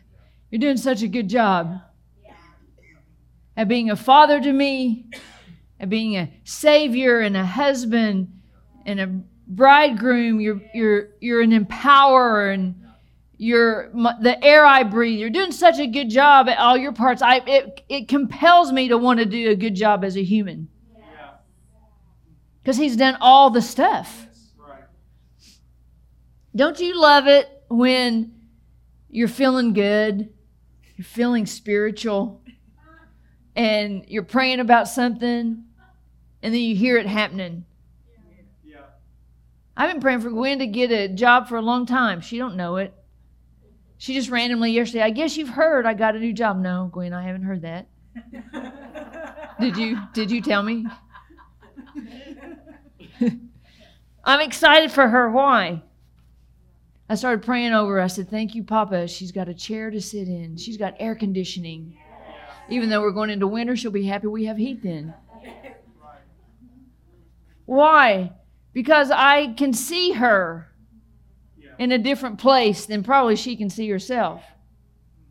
[0.50, 1.80] you're doing such a good job
[3.56, 5.06] at being a father to me,
[5.80, 8.32] at being a savior and a husband
[8.86, 9.06] and a
[9.48, 10.40] bridegroom.
[10.40, 12.76] You're you're you're an empowerer and
[13.36, 13.90] you're
[14.20, 15.18] the air I breathe.
[15.18, 17.22] You're doing such a good job at all your parts.
[17.22, 20.68] I it it compels me to want to do a good job as a human
[22.62, 24.28] because he's done all the stuff.
[26.56, 28.32] Don't you love it when
[29.08, 30.32] you're feeling good,
[30.96, 32.42] you're feeling spiritual,
[33.56, 35.64] and you're praying about something,
[36.42, 37.64] and then you hear it happening?
[38.64, 38.82] Yeah.
[39.76, 42.20] I've been praying for Gwen to get a job for a long time.
[42.20, 42.94] She don't know it.
[43.98, 46.60] She just randomly yesterday, I guess you've heard I got a new job.
[46.60, 47.88] No, Gwen, I haven't heard that.
[49.60, 50.86] Did you did you tell me?
[54.24, 55.30] I'm excited for her.
[55.30, 55.82] Why?
[57.14, 58.00] I started praying over her.
[58.00, 59.06] I said, Thank you, Papa.
[59.06, 60.56] She's got a chair to sit in.
[60.56, 61.96] She's got air conditioning.
[62.68, 65.14] Even though we're going into winter, she'll be happy we have heat then.
[67.66, 68.32] Why?
[68.72, 70.72] Because I can see her
[71.78, 74.42] in a different place than probably she can see herself.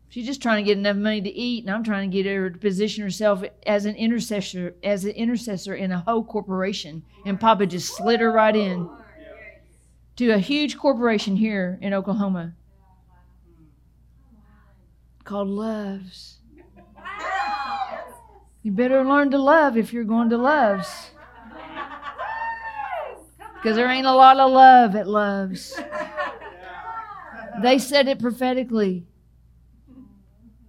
[0.08, 2.48] She's just trying to get enough money to eat, and I'm trying to get her
[2.48, 7.02] to position herself as an intercessor, as an intercessor in a whole corporation.
[7.26, 8.88] And Papa just slid her right in
[10.16, 12.54] to a huge corporation here in Oklahoma
[15.24, 16.38] called Loves.
[18.62, 21.10] You better learn to love if you're going to Loves.
[23.54, 25.78] Because there ain't a lot of love at Loves.
[27.62, 29.06] They said it prophetically.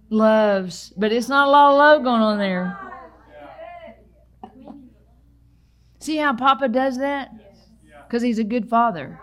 [0.08, 0.92] Loves.
[0.96, 2.78] But it's not a lot of love going on there.
[5.98, 7.30] See how Papa does that?
[8.06, 9.20] Because he's a good father.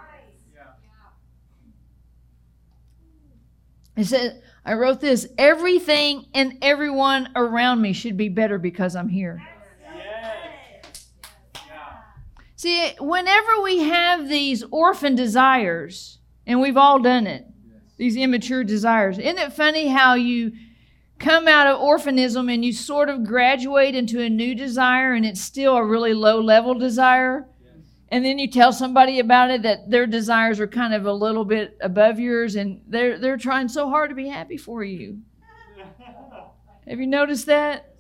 [3.96, 9.10] It said, I wrote this everything and everyone around me should be better because I'm
[9.10, 9.42] here.
[12.56, 17.46] See, whenever we have these orphan desires, and we've all done it,
[17.98, 20.54] these immature desires, isn't it funny how you
[21.20, 25.42] come out of orphanism and you sort of graduate into a new desire and it's
[25.42, 27.50] still a really low level desire?
[28.14, 31.44] And then you tell somebody about it that their desires are kind of a little
[31.44, 35.22] bit above yours and they're they're trying so hard to be happy for you.
[36.88, 37.96] Have you noticed that?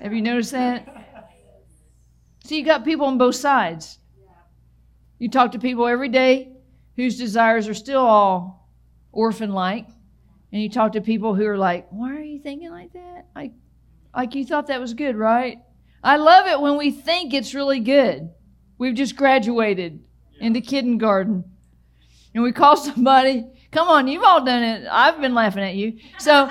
[0.00, 0.88] Have you noticed that?
[2.44, 3.98] See you got people on both sides.
[5.18, 6.54] You talk to people every day
[6.96, 8.70] whose desires are still all
[9.12, 9.86] orphan like
[10.50, 13.26] and you talk to people who are like why are you thinking like that?
[13.36, 13.52] Like
[14.16, 15.58] like you thought that was good right?
[16.02, 18.30] I love it when we think it's really good
[18.84, 20.46] We've just graduated yeah.
[20.46, 21.42] into kindergarten.
[22.34, 24.86] And we call somebody, come on, you've all done it.
[24.90, 25.98] I've been laughing at you.
[26.18, 26.50] So,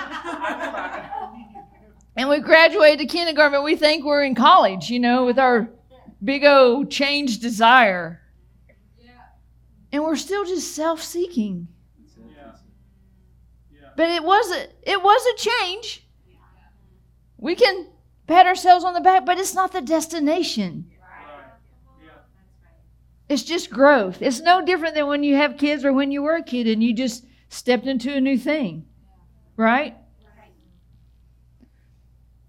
[2.16, 5.70] and we graduated to kindergarten, but we think we're in college, you know, with our
[6.24, 8.20] big old change desire.
[8.98, 9.12] Yeah.
[9.92, 11.68] And we're still just self seeking.
[12.18, 12.50] Yeah.
[13.70, 13.90] Yeah.
[13.96, 16.04] But it was a, it was a change.
[17.38, 17.86] We can
[18.26, 20.90] pat ourselves on the back, but it's not the destination.
[23.28, 24.20] It's just growth.
[24.20, 26.82] It's no different than when you have kids or when you were a kid and
[26.82, 28.86] you just stepped into a new thing.
[29.56, 29.96] Right?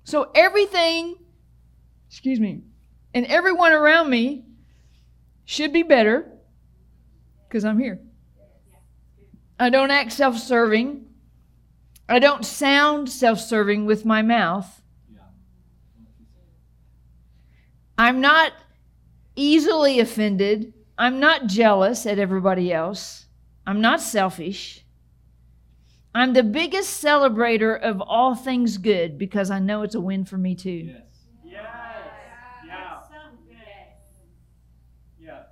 [0.03, 1.15] So everything,
[2.09, 2.61] excuse me,
[3.13, 4.45] and everyone around me
[5.45, 6.31] should be better
[7.47, 7.99] because I'm here.
[9.59, 11.05] I don't act self serving.
[12.07, 14.81] I don't sound self serving with my mouth.
[17.97, 18.51] I'm not
[19.35, 20.73] easily offended.
[20.97, 23.25] I'm not jealous at everybody else.
[23.67, 24.85] I'm not selfish.
[26.13, 30.37] I'm the biggest celebrator of all things good because I know it's a win for
[30.37, 30.69] me too.
[30.69, 31.01] Yes.
[31.43, 31.53] Yes.
[32.65, 33.01] Yeah.
[35.19, 35.43] Yeah.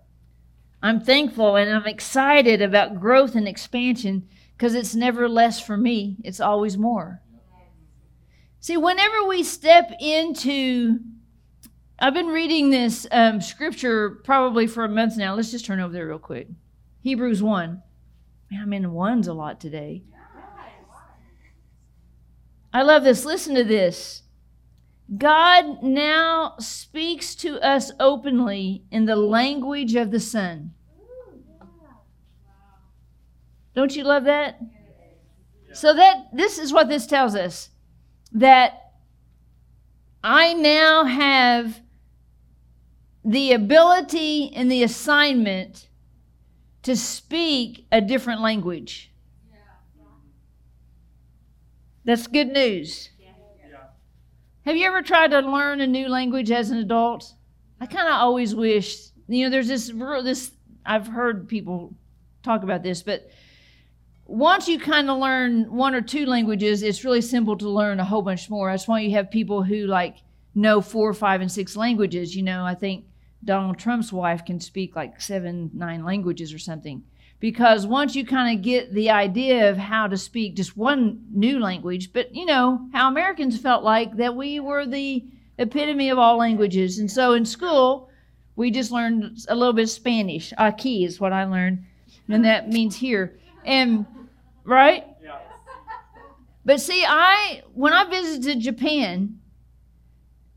[0.81, 6.15] I'm thankful and I'm excited about growth and expansion because it's never less for me,
[6.23, 7.21] it's always more.
[8.61, 10.99] See, whenever we step into
[12.03, 15.35] I've been reading this um, scripture probably for a month now.
[15.35, 16.49] Let's just turn over there real quick.
[16.99, 17.81] Hebrews 1.
[18.51, 20.03] Man, I'm in ones a lot today.
[22.73, 23.23] I love this.
[23.23, 24.23] Listen to this.
[25.17, 30.73] God now speaks to us openly in the language of the Son.
[33.73, 34.59] Don't you love that?
[35.71, 37.69] So that this is what this tells us
[38.33, 38.91] that
[40.21, 41.79] I now have
[43.25, 45.87] the ability and the assignment
[46.83, 49.11] to speak a different language.
[52.05, 53.09] That's good news.
[54.65, 57.33] Have you ever tried to learn a new language as an adult?
[57.81, 59.91] I kind of always wish, you know, there's this
[60.23, 60.51] this
[60.85, 61.93] I've heard people
[62.43, 63.29] talk about this, but
[64.25, 68.05] once you kind of learn one or two languages, it's really simple to learn a
[68.05, 68.71] whole bunch more.
[68.71, 70.17] That's why you have people who like
[70.55, 72.35] know four, or five, and six languages.
[72.35, 73.05] You know, I think
[73.43, 77.03] Donald Trump's wife can speak like seven, nine languages or something.
[77.39, 81.59] Because once you kind of get the idea of how to speak just one new
[81.59, 85.25] language, but you know, how Americans felt like that we were the
[85.57, 86.99] epitome of all languages.
[86.99, 88.09] And so in school,
[88.55, 90.53] we just learned a little bit of Spanish.
[90.57, 91.83] Aquí is what I learned,
[92.29, 93.37] and that means here.
[93.65, 94.05] And
[94.63, 95.05] right?
[95.21, 95.39] Yeah.
[96.63, 99.39] But see, I when I visited Japan,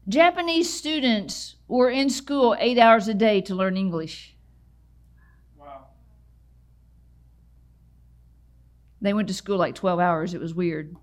[0.09, 4.37] Japanese students were in school eight hours a day to learn English.
[5.59, 5.89] Wow.
[9.01, 10.35] They went to school like 12 hours.
[10.35, 10.95] It was weird.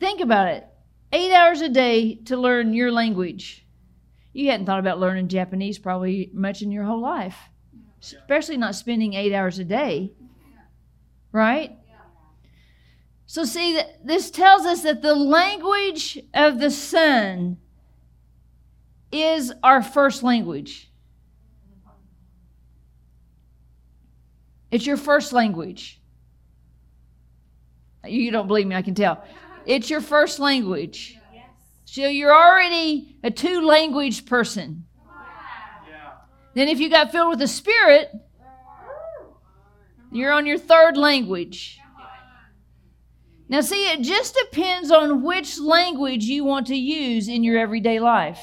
[0.00, 0.66] Think about it
[1.12, 3.66] eight hours a day to learn your language.
[4.32, 7.36] You hadn't thought about learning Japanese probably much in your whole life,
[8.00, 10.12] especially not spending eight hours a day.
[11.30, 11.78] Right?
[13.26, 17.58] So, see, this tells us that the language of the Son
[19.12, 20.90] is our first language.
[24.70, 26.00] It's your first language.
[28.04, 29.22] You don't believe me, I can tell.
[29.66, 31.18] It's your first language.
[31.84, 34.86] So you're already a two language person.
[36.54, 38.10] Then, if you got filled with the Spirit,
[40.10, 41.78] you're on your third language.
[43.48, 48.00] Now, see, it just depends on which language you want to use in your everyday
[48.00, 48.40] life.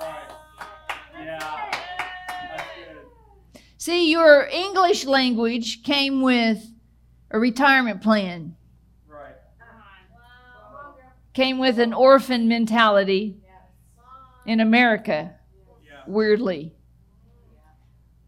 [0.00, 0.16] Right.
[1.20, 1.70] Yeah.
[2.56, 3.60] That's good.
[3.84, 6.72] See, your English language came with
[7.30, 8.56] a retirement plan,
[9.06, 9.34] Right.
[11.34, 13.42] came with an orphan mentality
[14.46, 15.34] in America,
[16.06, 16.72] weirdly.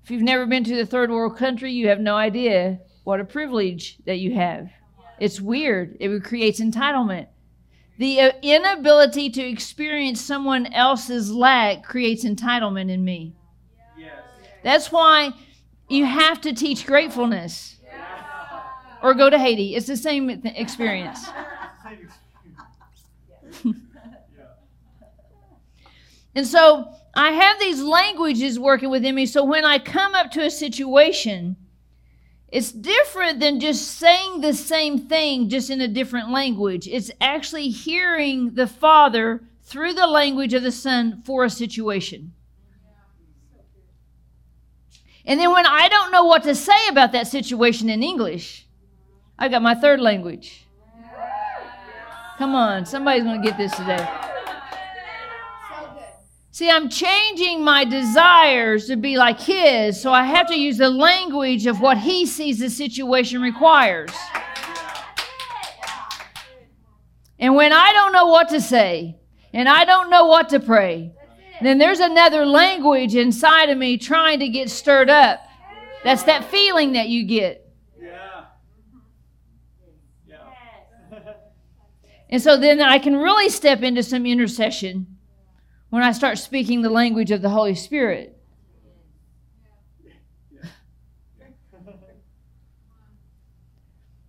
[0.05, 3.25] If you've never been to the third world country, you have no idea what a
[3.25, 4.69] privilege that you have.
[5.19, 5.97] It's weird.
[5.99, 7.29] It creates entitlement.
[7.97, 13.33] The uh, inability to experience someone else's lack creates entitlement in me.
[13.97, 14.19] Yes.
[14.63, 15.33] That's why
[15.89, 17.77] you have to teach gratefulness
[19.03, 19.75] or go to Haiti.
[19.75, 20.31] It's the same.
[20.31, 21.27] Experience.
[26.37, 29.25] And so I have these languages working within me.
[29.25, 31.57] So when I come up to a situation,
[32.49, 36.87] it's different than just saying the same thing just in a different language.
[36.87, 42.33] It's actually hearing the Father through the language of the Son for a situation.
[45.27, 48.67] And then when I don't know what to say about that situation in English,
[49.39, 50.67] I got my third language.
[52.39, 54.07] Come on, somebody's going to get this today.
[56.53, 60.89] See, I'm changing my desires to be like His, so I have to use the
[60.89, 64.11] language of what He sees the situation requires.
[67.39, 69.19] And when I don't know what to say
[69.53, 71.13] and I don't know what to pray,
[71.63, 75.41] then there's another language inside of me trying to get stirred up.
[76.05, 77.67] That's that feeling that you get.
[78.01, 78.45] Yeah.
[80.29, 80.37] Yeah.
[82.31, 85.07] And so then I can really step into some intercession
[85.91, 88.37] when I start speaking the language of the Holy Spirit.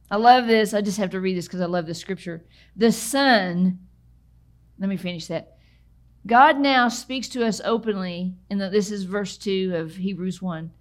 [0.09, 0.73] I love this.
[0.73, 2.45] I just have to read this because I love the scripture.
[2.77, 3.79] The Son,
[4.79, 5.56] let me finish that.
[6.27, 10.71] God now speaks to us openly, and this is verse 2 of Hebrews 1.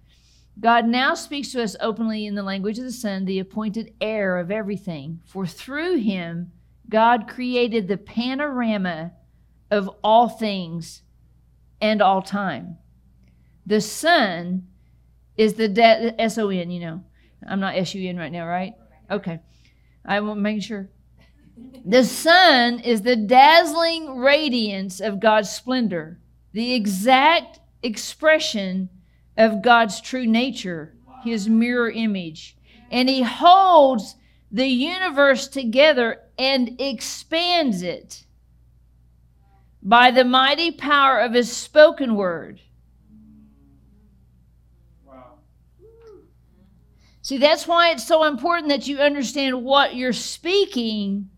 [0.59, 4.37] God now speaks to us openly in the language of the Son, the appointed heir
[4.37, 5.21] of everything.
[5.25, 6.51] For through him,
[6.89, 9.13] God created the panorama
[9.71, 11.03] of all things
[11.79, 12.77] and all time.
[13.65, 14.67] The Son
[15.37, 17.03] is the S O N, you know.
[17.47, 18.73] I'm not S U N right now, right?
[19.09, 19.39] Okay.
[20.03, 20.89] I'm making sure.
[21.85, 26.19] The Son is the dazzling radiance of God's splendor,
[26.51, 28.89] the exact expression
[29.37, 32.57] of God's true nature, his mirror image.
[32.91, 34.15] And he holds
[34.51, 38.25] the universe together and expands it
[39.81, 42.59] by the mighty power of his spoken word.
[47.21, 51.29] See, that's why it's so important that you understand what you're speaking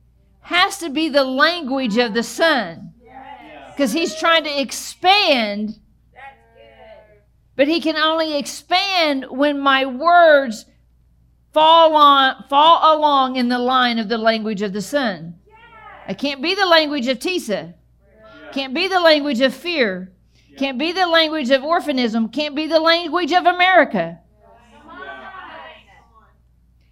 [0.42, 2.94] has to be the language of the Son.
[3.72, 5.80] Because he's trying to expand,
[7.56, 10.66] but he can only expand when my words
[11.54, 15.36] fall on fall along in the line of the language of the Son.
[16.08, 17.74] I can't be the language of Tisa.
[18.52, 20.12] Can't be the language of fear.
[20.58, 22.30] Can't be the language of orphanism.
[22.30, 24.20] Can't be the language of America.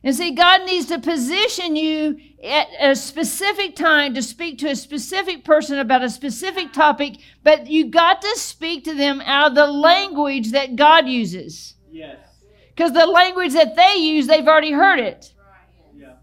[0.08, 4.76] And see, God needs to position you at a specific time to speak to a
[4.78, 9.56] specific person about a specific topic, but you got to speak to them out of
[9.56, 11.74] the language that God uses.
[11.92, 12.20] Yes.
[12.74, 15.34] Because the language that they use, they've already heard it.
[15.94, 16.14] Yeah.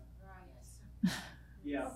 [1.63, 1.89] Yeah.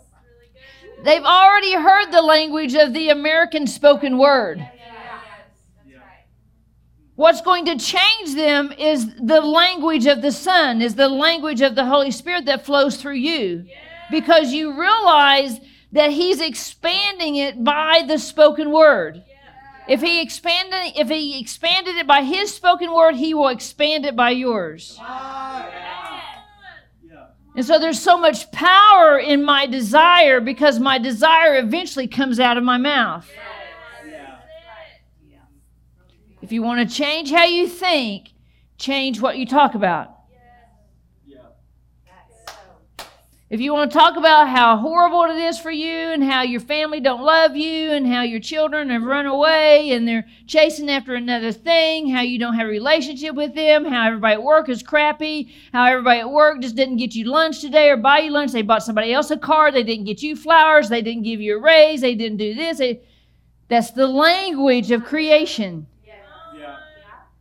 [1.03, 4.59] They've already heard the language of the American spoken word.
[7.18, 7.22] Yeah.
[7.22, 11.74] What's going to change them is the language of the Son, is the language of
[11.74, 13.66] the Holy Spirit that flows through you.
[14.10, 15.60] Because you realize
[15.92, 19.24] that He's expanding it by the spoken word.
[19.88, 24.14] If he expanded if he expanded it by his spoken word, he will expand it
[24.14, 24.96] by yours.
[24.98, 25.64] Yeah.
[27.56, 32.58] And so there's so much power in my desire because my desire eventually comes out
[32.58, 33.28] of my mouth.
[36.49, 38.32] If you want to change how you think,
[38.78, 40.14] change what you talk about.
[43.51, 46.62] If you want to talk about how horrible it is for you and how your
[46.62, 51.14] family don't love you and how your children have run away and they're chasing after
[51.14, 54.82] another thing, how you don't have a relationship with them, how everybody at work is
[54.82, 58.53] crappy, how everybody at work just didn't get you lunch today or buy you lunch,
[58.53, 61.59] they bought somebody else a car, they didn't get you flowers, they didn't give you
[61.59, 62.78] a raise, they didn't do this.
[62.78, 63.03] They,
[63.68, 65.86] that's the language of creation.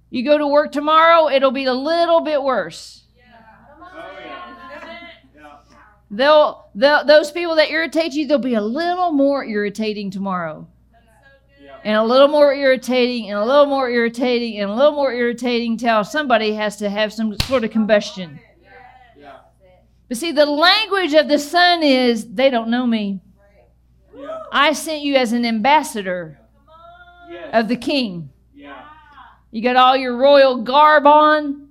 [0.09, 0.17] Yeah.
[0.17, 3.03] You go to work tomorrow, it'll be a little bit worse.
[3.81, 4.55] Oh, yeah.
[5.35, 5.57] Yeah.
[6.09, 10.67] They'll, they'll those people that irritate you, they'll be a little more irritating tomorrow.
[11.83, 15.77] And a little more irritating and a little more irritating and a little more irritating
[15.77, 18.39] till somebody has to have some sort of combustion.
[19.17, 19.37] Yeah.
[20.09, 23.21] But see, the language of the Son is they don't know me.
[24.13, 24.43] Yeah.
[24.51, 26.39] I sent you as an ambassador
[27.53, 28.31] of the king.
[29.51, 31.69] You got all your royal garb on.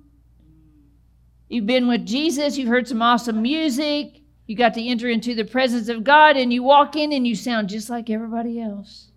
[1.47, 2.57] You've been with Jesus.
[2.57, 4.21] You've heard some awesome music.
[4.47, 7.35] You got to enter into the presence of God, and you walk in and you
[7.35, 9.11] sound just like everybody else.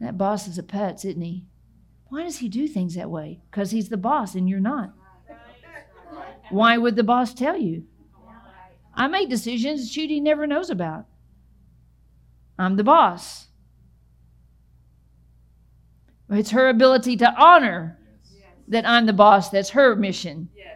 [0.00, 1.44] That boss is a putz, isn't he?
[2.08, 3.40] Why does he do things that way?
[3.50, 4.92] Because he's the boss and you're not.
[6.50, 7.84] Why would the boss tell you?
[8.94, 11.06] I make decisions Judy never knows about.
[12.58, 13.48] I'm the boss.
[16.36, 17.98] It's her ability to honor
[18.68, 19.50] that I'm the boss.
[19.50, 20.48] That's her mission.
[20.56, 20.74] Yeah.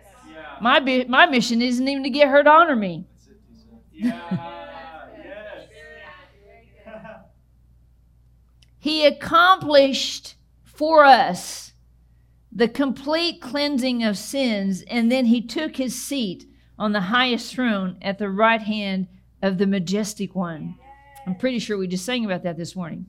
[0.60, 3.06] My bi- my mission isn't even to get her to honor me.
[3.92, 4.54] Yeah.
[5.24, 5.68] Yes.
[8.80, 11.72] He accomplished for us
[12.52, 16.46] the complete cleansing of sins, and then he took his seat
[16.78, 19.08] on the highest throne at the right hand
[19.42, 20.76] of the majestic one.
[21.26, 23.06] I'm pretty sure we just sang about that this morning.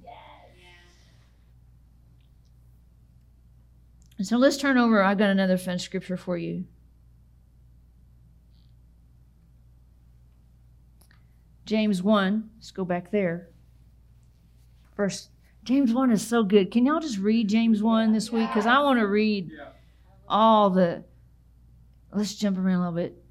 [4.22, 5.01] So let's turn over.
[5.01, 6.65] I got another fun scripture for you.
[11.65, 12.49] James 1.
[12.57, 13.49] Let's go back there.
[14.95, 15.30] First,
[15.63, 16.72] James 1 is so good.
[16.72, 18.47] Can y'all just read James 1 this week?
[18.49, 19.51] Because I want to read
[20.28, 21.03] all the.
[22.11, 23.24] Let's jump around a little bit.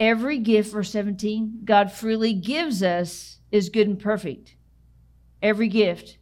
[0.00, 4.56] Every gift, verse 17, God freely gives us is good and perfect.
[5.42, 6.16] Every gift.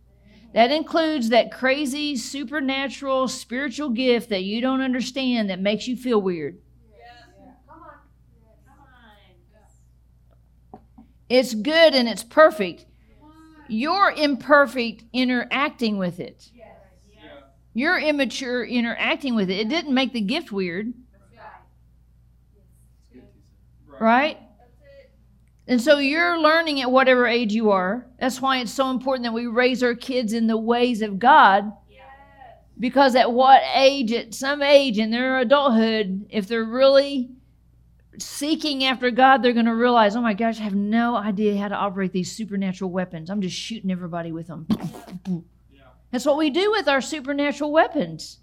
[0.52, 6.20] That includes that crazy, supernatural, spiritual gift that you don't understand that makes you feel
[6.20, 6.58] weird.
[11.28, 12.86] It's good and it's perfect.
[13.68, 16.50] You're imperfect interacting with it.
[17.72, 19.60] You're immature interacting with it.
[19.60, 20.92] It didn't make the gift weird,
[24.00, 24.38] right?
[25.70, 28.04] And so you're learning at whatever age you are.
[28.18, 31.72] That's why it's so important that we raise our kids in the ways of God.
[32.76, 37.30] Because at what age, at some age in their adulthood, if they're really
[38.18, 41.68] seeking after God, they're going to realize, oh my gosh, I have no idea how
[41.68, 43.30] to operate these supernatural weapons.
[43.30, 44.66] I'm just shooting everybody with them.
[45.70, 45.82] Yeah.
[46.10, 48.40] That's what we do with our supernatural weapons.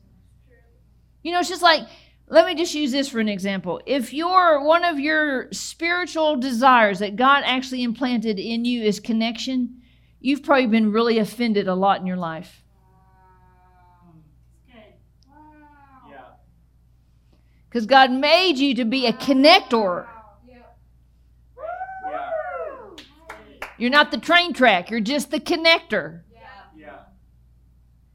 [1.24, 1.90] You know, it's just like,
[2.30, 3.82] let me just use this for an example.
[3.86, 9.82] If your one of your spiritual desires that God actually implanted in you is connection,
[10.20, 12.64] you've probably been really offended a lot in your life.
[14.68, 16.20] Yeah.
[17.70, 20.06] Because God made you to be a connector.
[20.46, 20.58] Yeah.
[23.78, 26.24] You're not the train track, you're just the connector.
[26.76, 26.98] Yeah.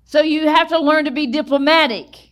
[0.04, 2.31] So you have to learn to be diplomatic.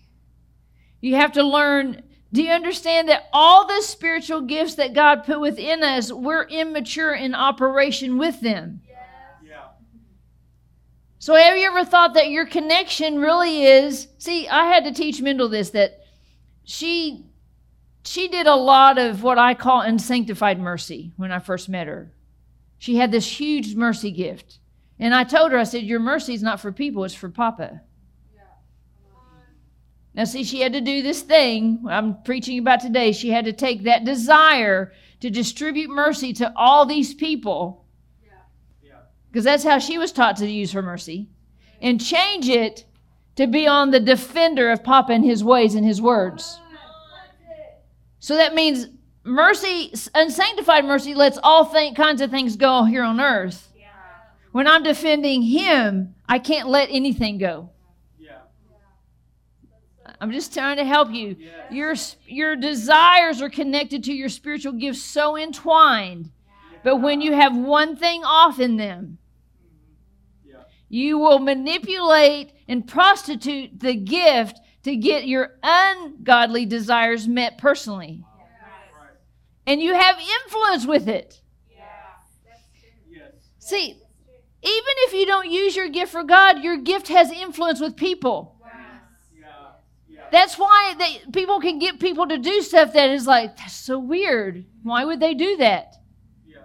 [1.01, 2.03] You have to learn.
[2.33, 7.13] Do you understand that all the spiritual gifts that God put within us, we're immature
[7.15, 8.83] in operation with them?
[8.89, 8.97] Yeah.
[11.19, 14.09] So have you ever thought that your connection really is?
[14.17, 16.01] See, I had to teach Mendel this that
[16.65, 17.27] she
[18.05, 22.13] she did a lot of what I call unsanctified mercy when I first met her.
[22.79, 24.59] She had this huge mercy gift.
[24.99, 27.83] And I told her, I said, Your mercy is not for people, it's for Papa.
[30.15, 33.13] Now, see, she had to do this thing I'm preaching about today.
[33.13, 37.85] She had to take that desire to distribute mercy to all these people,
[38.83, 38.93] Yeah.
[39.31, 41.29] because that's how she was taught to use her mercy,
[41.81, 42.87] and change it
[43.37, 46.61] to be on the defender of Papa and his ways and his words.
[48.19, 48.89] So that means
[49.25, 53.69] mercy, unsanctified mercy, lets all th- kinds of things go here on earth.
[54.53, 57.71] When I'm defending him, I can't let anything go.
[60.21, 61.37] I'm just trying to help you.
[61.71, 61.95] Your
[62.27, 66.31] your desires are connected to your spiritual gifts so entwined.
[66.83, 69.19] But when you have one thing off in them,
[70.89, 78.25] you will manipulate and prostitute the gift to get your ungodly desires met personally.
[79.67, 81.41] And you have influence with it.
[83.59, 84.03] See, even
[84.63, 88.60] if you don't use your gift for God, your gift has influence with people.
[90.33, 90.39] Yeah.
[90.39, 90.41] Yeah.
[90.41, 93.99] That's why they, people can get people to do stuff that is like, that's so
[93.99, 94.65] weird.
[94.83, 95.97] Why would they do that?
[96.47, 96.59] Yeah.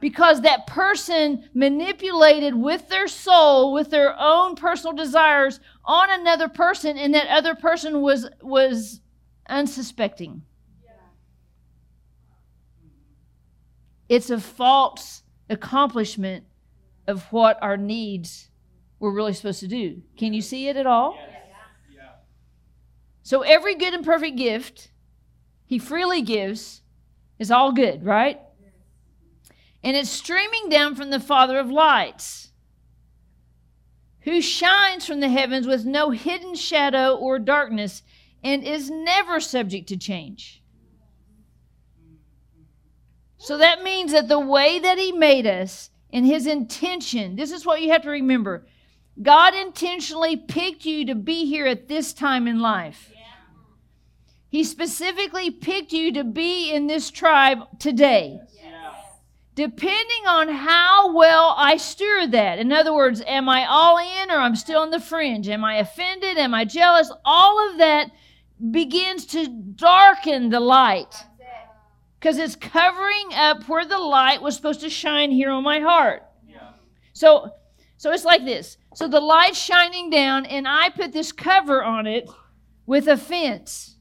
[0.00, 6.96] Because that person manipulated with their soul, with their own personal desires on another person,
[6.98, 9.00] and that other person was was
[9.48, 10.42] unsuspecting.
[14.08, 16.44] It's a false accomplishment
[17.06, 18.50] of what our needs
[18.98, 20.02] were really supposed to do.
[20.16, 21.16] Can you see it at all?
[21.18, 21.43] Yes.
[23.24, 24.90] So every good and perfect gift
[25.64, 26.82] he freely gives
[27.38, 28.38] is all good, right?
[29.82, 32.50] And it's streaming down from the Father of lights,
[34.20, 38.02] who shines from the heavens with no hidden shadow or darkness
[38.42, 40.62] and is never subject to change.
[43.38, 47.64] So that means that the way that he made us and his intention, this is
[47.64, 48.66] what you have to remember.
[49.22, 53.12] God intentionally picked you to be here at this time in life.
[54.54, 58.38] He specifically picked you to be in this tribe today.
[58.54, 58.94] Yeah.
[59.56, 62.60] Depending on how well I steward that.
[62.60, 65.48] In other words, am I all in or I'm still on the fringe?
[65.48, 66.38] Am I offended?
[66.38, 67.10] Am I jealous?
[67.24, 68.12] All of that
[68.70, 71.16] begins to darken the light
[72.20, 76.22] because it's covering up where the light was supposed to shine here on my heart.
[76.48, 76.74] Yeah.
[77.12, 77.50] So
[77.96, 78.76] so it's like this.
[78.94, 82.30] So the light's shining down and I put this cover on it
[82.86, 83.93] with a fence.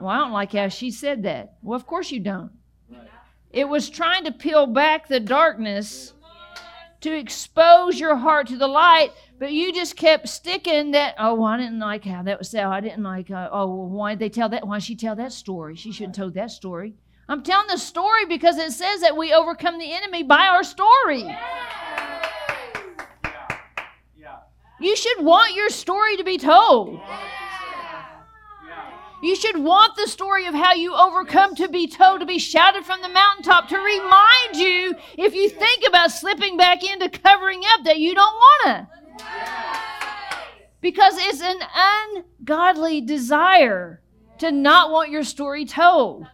[0.00, 0.06] Yeah.
[0.06, 0.06] Yeah.
[0.06, 1.54] Well, I don't like how she said that.
[1.62, 2.50] Well, of course you don't.
[2.90, 3.08] Right.
[3.50, 6.14] It was trying to peel back the darkness
[7.00, 11.14] to expose your heart to the light, but you just kept sticking that.
[11.18, 12.64] Oh, I didn't like how that was said.
[12.64, 13.30] I didn't like.
[13.30, 14.66] Uh, oh, well, why did they tell that?
[14.66, 15.76] Why did she tell that story?
[15.76, 16.94] She shouldn't have told that story.
[17.28, 21.22] I'm telling the story because it says that we overcome the enemy by our story.
[21.22, 21.38] Yeah.
[24.18, 24.36] Yeah.
[24.80, 27.00] You should want your story to be told.
[29.22, 32.84] You should want the story of how you overcome to be told, to be shouted
[32.86, 37.84] from the mountaintop, to remind you if you think about slipping back into covering up
[37.84, 38.88] that you don't want to.
[40.80, 44.00] Because it's an ungodly desire
[44.38, 46.26] to not want your story told.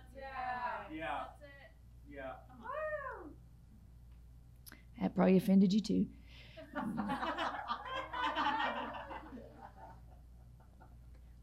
[0.92, 1.24] Yeah.
[2.08, 2.32] Yeah.
[5.00, 6.06] That probably offended you too.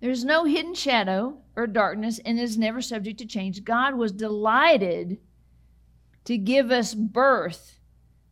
[0.03, 3.63] There's no hidden shadow or darkness and is never subject to change.
[3.63, 5.19] God was delighted
[6.25, 7.79] to give us birth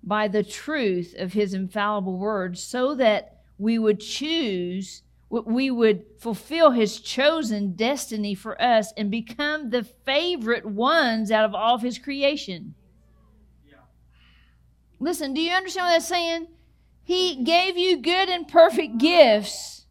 [0.04, 6.72] by the truth of his infallible word so that we would choose we would fulfill
[6.72, 11.98] his chosen destiny for us and become the favorite ones out of all of his
[11.98, 12.76] creation.
[13.66, 13.76] Yeah.
[15.00, 16.48] Listen, do you understand what that's saying?
[17.02, 19.86] He gave you good and perfect gifts,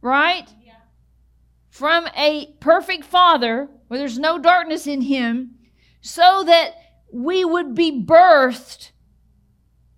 [0.00, 0.48] right?
[1.72, 5.52] From a perfect Father where there's no darkness in him,
[6.02, 6.74] so that
[7.10, 8.90] we would be birthed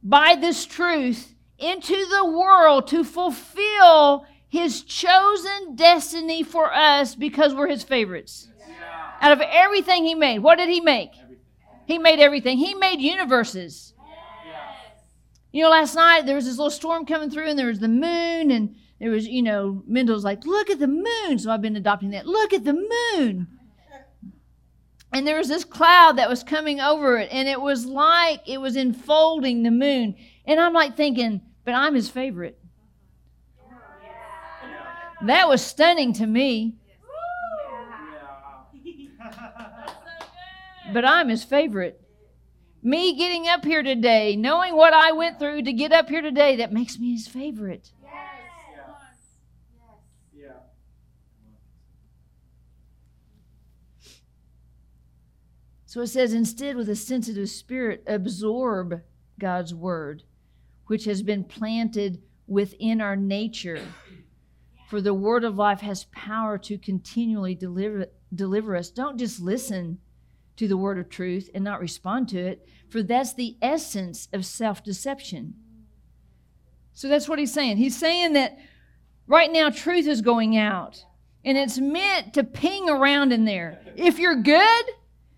[0.01, 7.67] by this truth into the world to fulfill his chosen destiny for us because we're
[7.67, 8.47] his favorites.
[8.57, 8.75] Yeah.
[9.21, 11.11] Out of everything he made, what did he make?
[11.21, 11.39] Everything.
[11.87, 12.59] He made everything.
[12.59, 13.95] He made universes.
[14.47, 14.61] Yeah.
[15.51, 17.89] You know, last night there was this little storm coming through, and there was the
[17.89, 21.39] moon, and there was, you know, Mendel's like, look at the moon.
[21.39, 22.27] So I've been adopting that.
[22.27, 23.49] Look at the moon.
[25.13, 28.61] And there was this cloud that was coming over it, and it was like it
[28.61, 30.17] was enfolding the moon.
[30.45, 32.59] And I'm like thinking, but I'm his favorite.
[35.25, 36.75] That was stunning to me,
[40.93, 42.01] but I'm his favorite.
[42.83, 46.57] Me getting up here today, knowing what I went through to get up here today,
[46.57, 47.93] that makes me his favorite.
[50.37, 50.51] Yeah.
[55.95, 59.03] So it says, instead, with a sensitive spirit, absorb
[59.39, 60.25] God's word,
[60.89, 63.81] which has been planted within our nature.
[64.89, 68.91] For the word of life has power to continually deliver, deliver us.
[68.91, 70.01] Don't just listen
[70.57, 74.45] to the word of truth and not respond to it, for that's the essence of
[74.45, 75.55] self deception.
[76.93, 77.77] So that's what he's saying.
[77.77, 78.59] He's saying that
[79.29, 81.05] right now truth is going out,
[81.45, 83.81] and it's meant to ping around in there.
[83.95, 84.85] If you're good,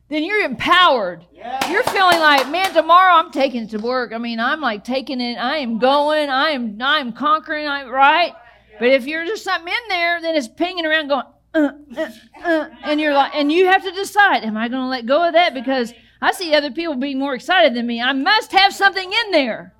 [0.08, 1.24] then you're empowered.
[1.32, 1.70] Yeah.
[1.70, 4.12] You're feeling like, man, tomorrow I'm taking it to work.
[4.12, 5.36] I mean, I'm like taking it.
[5.36, 6.30] I am going.
[6.30, 6.80] I am.
[6.80, 7.66] I am conquering.
[7.66, 8.32] I right.
[8.78, 12.10] But if you're just something in there, then it's pinging around, going, uh, uh,
[12.44, 15.26] uh, and you're like, and you have to decide, am I going to let go
[15.26, 15.54] of that?
[15.54, 18.02] Because I see other people being more excited than me.
[18.02, 19.72] I must have something in there.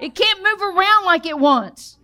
[0.00, 1.98] It can't move around like it wants.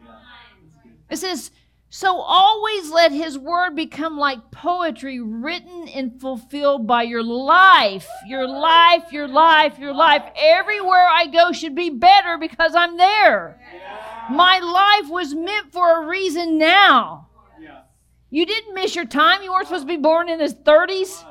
[1.10, 1.50] It says,
[1.94, 8.08] so always let his word become like poetry written and fulfilled by your life.
[8.26, 10.22] Your life, your life, your life.
[10.34, 13.60] Everywhere I go should be better because I'm there.
[14.30, 17.28] My life was meant for a reason now.
[18.30, 19.42] You didn't miss your time.
[19.42, 21.22] You weren't supposed to be born in his 30s.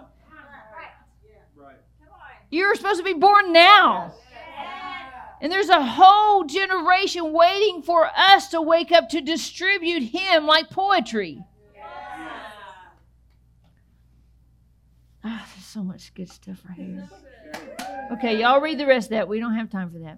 [2.52, 4.14] You were supposed to be born now.
[5.42, 10.70] And there's a whole generation waiting for us to wake up to distribute Him like
[10.70, 11.44] poetry.
[15.24, 17.10] Ah, there's so much good stuff right here.
[18.14, 19.28] Okay, y'all read the rest of that.
[19.28, 20.18] We don't have time for that.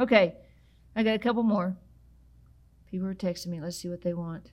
[0.00, 0.34] Okay,
[0.96, 1.76] I got a couple more.
[2.90, 3.60] People are texting me.
[3.60, 4.50] Let's see what they want.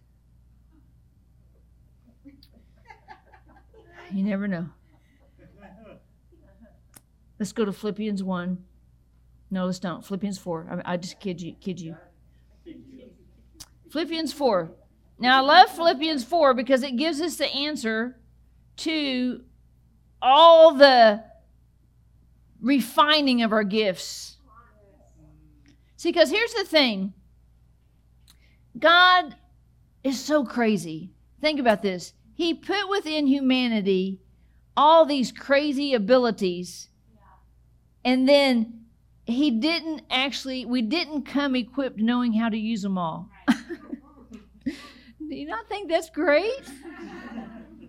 [4.14, 4.70] You never know.
[7.40, 8.64] Let's go to Philippians 1.
[9.52, 10.04] No, let's don't.
[10.04, 10.84] Philippians 4.
[10.86, 11.56] I, I just kid you.
[11.60, 11.96] Kid you.
[13.92, 14.72] Philippians 4.
[15.20, 18.18] Now, I love Philippians 4 because it gives us the answer
[18.78, 19.42] to
[20.22, 21.24] all the
[22.62, 24.38] refining of our gifts.
[25.98, 27.14] See, because here's the thing
[28.80, 29.36] God
[30.04, 31.12] is so crazy.
[31.42, 32.14] Think about this.
[32.34, 34.22] He put within humanity
[34.78, 36.88] all these crazy abilities,
[38.06, 38.81] and then
[39.26, 43.30] he didn't actually, we didn't come equipped knowing how to use them all.
[44.66, 44.74] Do
[45.36, 46.62] you not think that's great?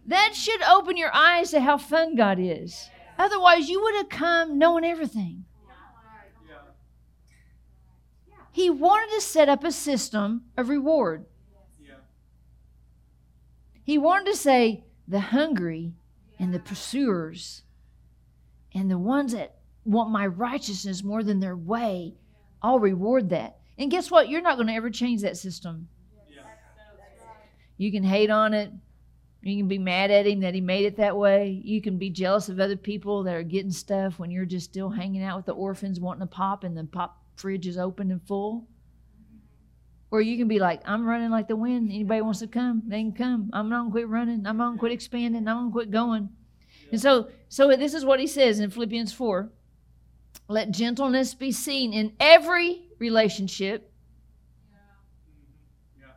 [0.06, 2.88] that should open your eyes to how fun God is.
[3.18, 5.44] Otherwise, you would have come knowing everything.
[8.50, 11.24] He wanted to set up a system of reward.
[13.82, 15.94] He wanted to say, the hungry
[16.38, 17.62] and the pursuers
[18.74, 22.14] and the ones that want my righteousness more than their way,
[22.62, 23.58] I'll reward that.
[23.78, 24.28] And guess what?
[24.28, 25.88] You're not going to ever change that system.
[27.78, 28.70] You can hate on it.
[29.42, 31.60] You can be mad at him that he made it that way.
[31.64, 34.88] You can be jealous of other people that are getting stuff when you're just still
[34.88, 38.22] hanging out with the orphans wanting a pop and the pop fridge is open and
[38.22, 38.68] full.
[40.12, 41.90] Or you can be like, I'm running like the wind.
[41.90, 43.50] Anybody wants to come, they can come.
[43.52, 44.46] I'm not gonna quit running.
[44.46, 45.48] I'm not gonna quit expanding.
[45.48, 46.28] I'm gonna quit going.
[46.92, 49.50] And so, so this is what he says in Philippians 4.
[50.48, 53.92] Let gentleness be seen in every relationship.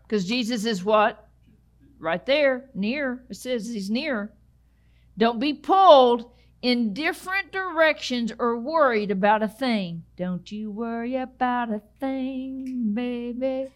[0.04, 1.28] Because Jesus is what?
[2.00, 3.24] Right there, near.
[3.30, 4.34] It says he's near.
[5.18, 10.04] Don't be pulled in different directions or worried about a thing.
[10.18, 13.72] Don't you worry about a thing, baby.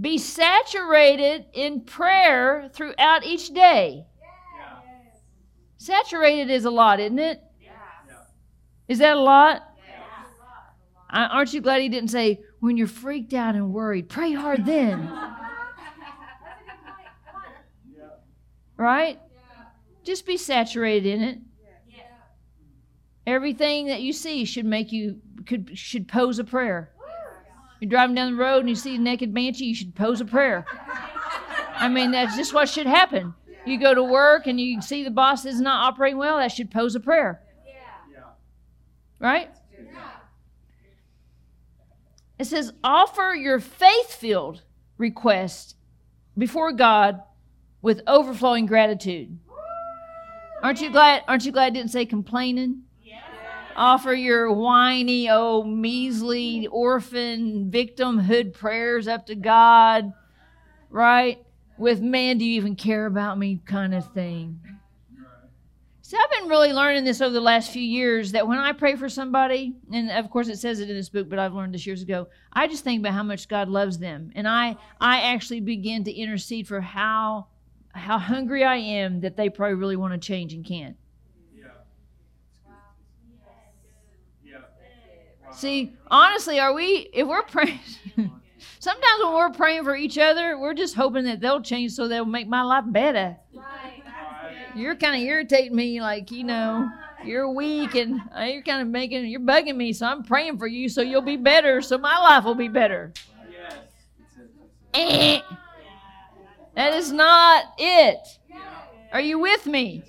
[0.00, 4.06] Be saturated in prayer throughout each day.
[5.76, 7.42] Saturated is a lot, isn't it?
[8.88, 9.62] Is that a lot?
[11.10, 15.12] Aren't you glad he didn't say, when you're freaked out and worried, pray hard then?
[18.78, 19.20] Right?
[20.02, 21.38] Just be saturated in it.
[23.26, 26.90] Everything that you see should make you could should pose a prayer.
[27.80, 30.24] You're driving down the road and you see a naked banshee, you should pose a
[30.24, 30.64] prayer.
[31.76, 33.34] I mean, that's just what should happen.
[33.64, 36.70] You go to work and you see the boss is not operating well, that should
[36.70, 37.41] pose a prayer.
[39.22, 39.50] Right?
[42.38, 44.62] It says, offer your faith filled
[44.98, 45.76] request
[46.36, 47.22] before God
[47.82, 49.38] with overflowing gratitude.
[50.60, 51.22] Aren't you glad?
[51.28, 52.82] Aren't you glad I didn't say complaining?
[53.76, 60.12] Offer your whiny, oh, measly orphan victimhood prayers up to God,
[60.90, 61.38] right?
[61.78, 64.60] With man, do you even care about me kind of thing.
[66.12, 68.96] See, I've been really learning this over the last few years that when I pray
[68.96, 71.86] for somebody, and of course it says it in this book, but I've learned this
[71.86, 74.30] years ago, I just think about how much God loves them.
[74.34, 77.46] And I I actually begin to intercede for how
[77.94, 80.98] how hungry I am that they probably really want to change and can't.
[85.54, 87.80] See, honestly, are we, if we're praying,
[88.80, 92.26] sometimes when we're praying for each other, we're just hoping that they'll change so they'll
[92.26, 93.38] make my life better.
[94.74, 96.88] You're kind of irritating me, like, you know,
[97.24, 100.66] you're weak and uh, you're kind of making, you're bugging me, so I'm praying for
[100.66, 103.12] you so you'll be better, so my life will be better.
[104.94, 105.40] Eh.
[106.74, 108.18] That is not it.
[109.12, 110.04] Are you with me?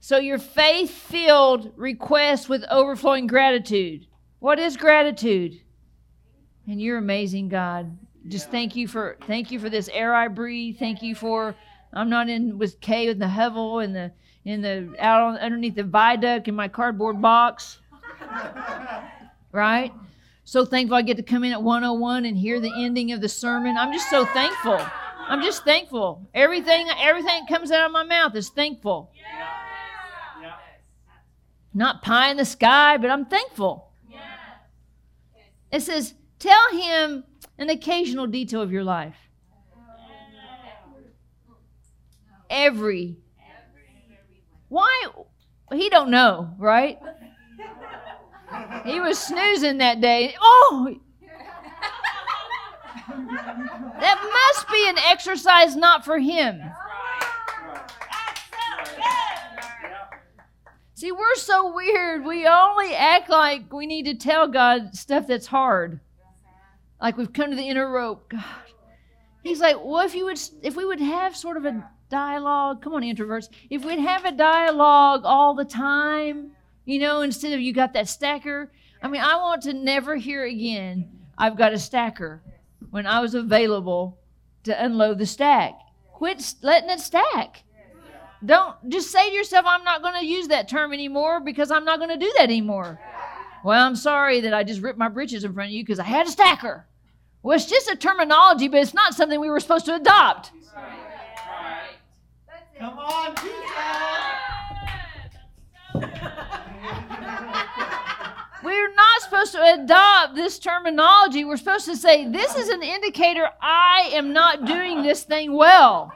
[0.00, 4.06] So, your faith filled request with overflowing gratitude.
[4.38, 5.60] What is gratitude?
[6.66, 7.98] And you're amazing, God.
[8.26, 10.78] Just thank you for thank you for this air I breathe.
[10.78, 11.54] Thank you for
[11.92, 14.12] I'm not in with Kay in the hovel in the
[14.44, 17.78] in the out on, underneath the viaduct in my cardboard box.
[19.52, 19.92] right?
[20.44, 23.28] So thankful I get to come in at 101 and hear the ending of the
[23.28, 23.76] sermon.
[23.76, 24.78] I'm just so thankful.
[25.28, 26.26] I'm just thankful.
[26.32, 29.10] Everything everything that comes out of my mouth is thankful.
[31.74, 33.92] Not pie in the sky, but I'm thankful.
[35.70, 37.24] It says, tell him
[37.58, 39.27] an occasional detail of your life.
[42.50, 43.16] Every.
[44.68, 45.06] Why?
[45.72, 46.98] He don't know, right?
[48.84, 50.34] He was snoozing that day.
[50.40, 50.96] Oh,
[54.00, 56.60] that must be an exercise not for him.
[60.94, 62.24] See, we're so weird.
[62.24, 66.00] We only act like we need to tell God stuff that's hard.
[67.00, 68.30] Like we've come to the inner rope.
[68.30, 68.44] God.
[69.44, 72.94] He's like, well, if you would if we would have sort of a dialogue, come
[72.94, 76.52] on, introverts, if we'd have a dialogue all the time,
[76.84, 78.70] you know, instead of you got that stacker.
[79.02, 82.42] I mean, I want to never hear again, I've got a stacker
[82.90, 84.18] when I was available
[84.64, 85.74] to unload the stack.
[86.12, 87.62] Quit letting it stack.
[88.44, 91.84] Don't just say to yourself, I'm not going to use that term anymore because I'm
[91.84, 93.00] not going to do that anymore.
[93.64, 96.04] Well, I'm sorry that I just ripped my britches in front of you because I
[96.04, 96.86] had a stacker.
[97.42, 100.52] Well, it's just a terminology, but it's not something we were supposed to adopt.
[102.78, 103.34] Come on,
[108.62, 111.44] We're not supposed to adopt this terminology.
[111.44, 116.12] We're supposed to say, This is an indicator I am not doing this thing well.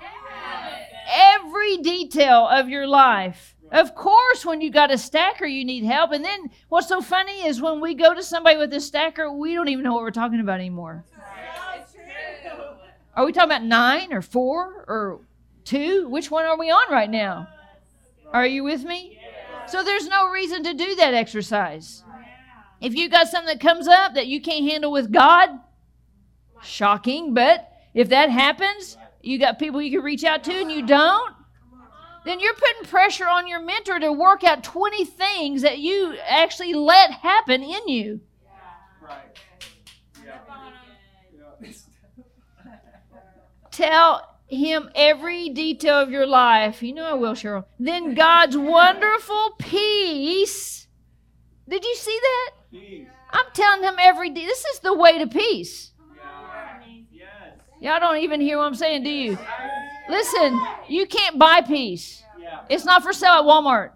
[1.12, 3.56] Every detail of your life.
[3.72, 6.12] Of course, when you got a stacker, you need help.
[6.12, 9.54] And then what's so funny is when we go to somebody with a stacker, we
[9.54, 11.04] don't even know what we're talking about anymore.
[13.14, 15.20] Are we talking about nine or four or
[15.64, 16.08] two?
[16.08, 17.48] Which one are we on right now?
[18.32, 19.18] Are you with me?
[19.66, 22.02] So there's no reason to do that exercise.
[22.80, 25.50] If you got something that comes up that you can't handle with God,
[26.62, 30.84] shocking, but if that happens, you got people you can reach out to and you
[30.84, 31.32] don't,
[32.24, 36.72] then you're putting pressure on your mentor to work out 20 things that you actually
[36.74, 38.20] let happen in you.
[43.70, 46.82] Tell him every detail of your life.
[46.82, 47.64] You know I will, Cheryl.
[47.78, 50.86] Then God's wonderful peace.
[51.68, 52.50] Did you see that?
[52.70, 53.08] Peace.
[53.30, 54.44] I'm telling him every day.
[54.44, 55.92] This is the way to peace.
[57.10, 57.28] Yes.
[57.80, 59.38] Y'all don't even hear what I'm saying, do you?
[60.08, 62.22] Listen, you can't buy peace.
[62.38, 62.60] Yeah.
[62.68, 63.92] It's not for sale at Walmart.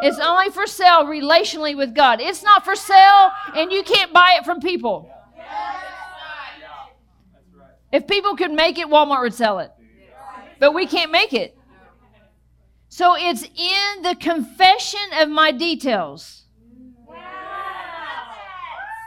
[0.00, 2.20] It's only for sale relationally with God.
[2.20, 5.10] It's not for sale, and you can't buy it from people.
[7.92, 9.70] If people could make it, Walmart would sell it.
[10.58, 11.56] But we can't make it.
[12.88, 16.44] So it's in the confession of my details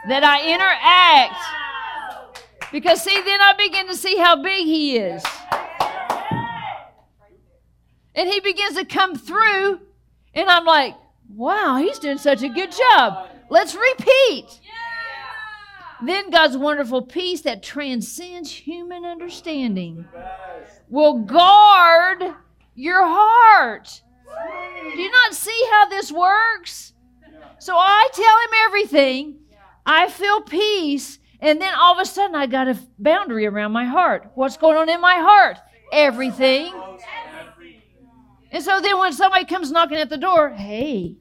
[0.08, 1.36] that I interact.
[2.72, 5.24] Because, see, then I begin to see how big He is.
[8.16, 9.82] And He begins to come through,
[10.34, 10.96] and I'm like,
[11.36, 13.28] wow, He's doing such a good job.
[13.50, 14.61] Let's repeat.
[16.04, 20.06] Then God's wonderful peace that transcends human understanding
[20.89, 22.24] will guard
[22.76, 24.02] your heart.
[24.95, 26.93] Do you not see how this works?
[27.60, 29.39] So I tell him everything.
[29.86, 31.20] I feel peace.
[31.39, 34.32] And then all of a sudden, I got a boundary around my heart.
[34.36, 35.58] What's going on in my heart?
[35.91, 36.74] Everything.
[38.52, 41.18] And so then when somebody comes knocking at the door, hey,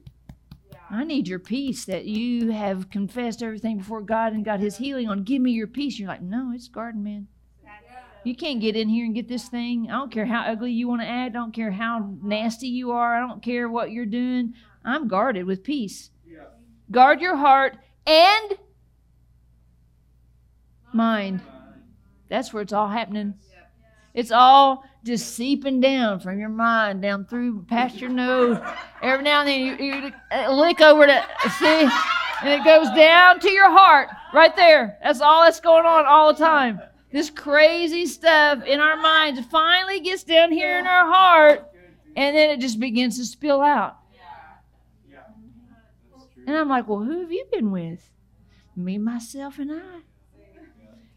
[0.91, 5.07] I need your peace that you have confessed everything before God and got his healing
[5.07, 5.23] on.
[5.23, 5.97] Give me your peace.
[5.97, 7.27] You're like, no, it's garden, man.
[8.23, 9.87] You can't get in here and get this thing.
[9.89, 11.35] I don't care how ugly you want to act.
[11.35, 13.15] I don't care how nasty you are.
[13.15, 14.53] I don't care what you're doing.
[14.83, 16.11] I'm guarded with peace.
[16.91, 18.57] Guard your heart and
[20.93, 21.41] mind.
[22.29, 23.35] That's where it's all happening.
[24.13, 28.57] It's all just seeping down from your mind, down through past your nose.
[29.01, 31.25] Every now and then you, you uh, lick over to
[31.57, 31.89] see,
[32.41, 34.97] and it goes down to your heart right there.
[35.03, 36.79] That's all that's going on all the time.
[37.11, 41.69] This crazy stuff in our minds finally gets down here in our heart,
[42.15, 43.97] and then it just begins to spill out.
[46.47, 48.09] And I'm like, well, who have you been with?
[48.75, 50.01] Me, myself, and I.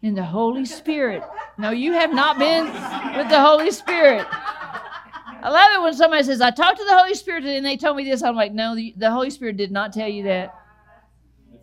[0.05, 1.23] And the Holy Spirit.
[1.57, 2.65] No, you have not been
[3.17, 4.27] with the Holy Spirit.
[4.29, 7.97] I love it when somebody says, I talked to the Holy Spirit and they told
[7.97, 8.21] me this.
[8.21, 10.53] I'm like, no, the, the Holy Spirit did not tell you that.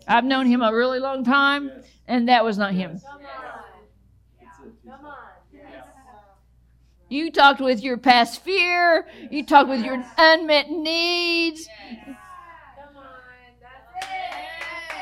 [0.09, 1.71] I've known him a really long time,
[2.05, 2.99] and that was not him.
[7.07, 9.07] You talked with your past fear.
[9.31, 11.69] You talked with your unmet needs.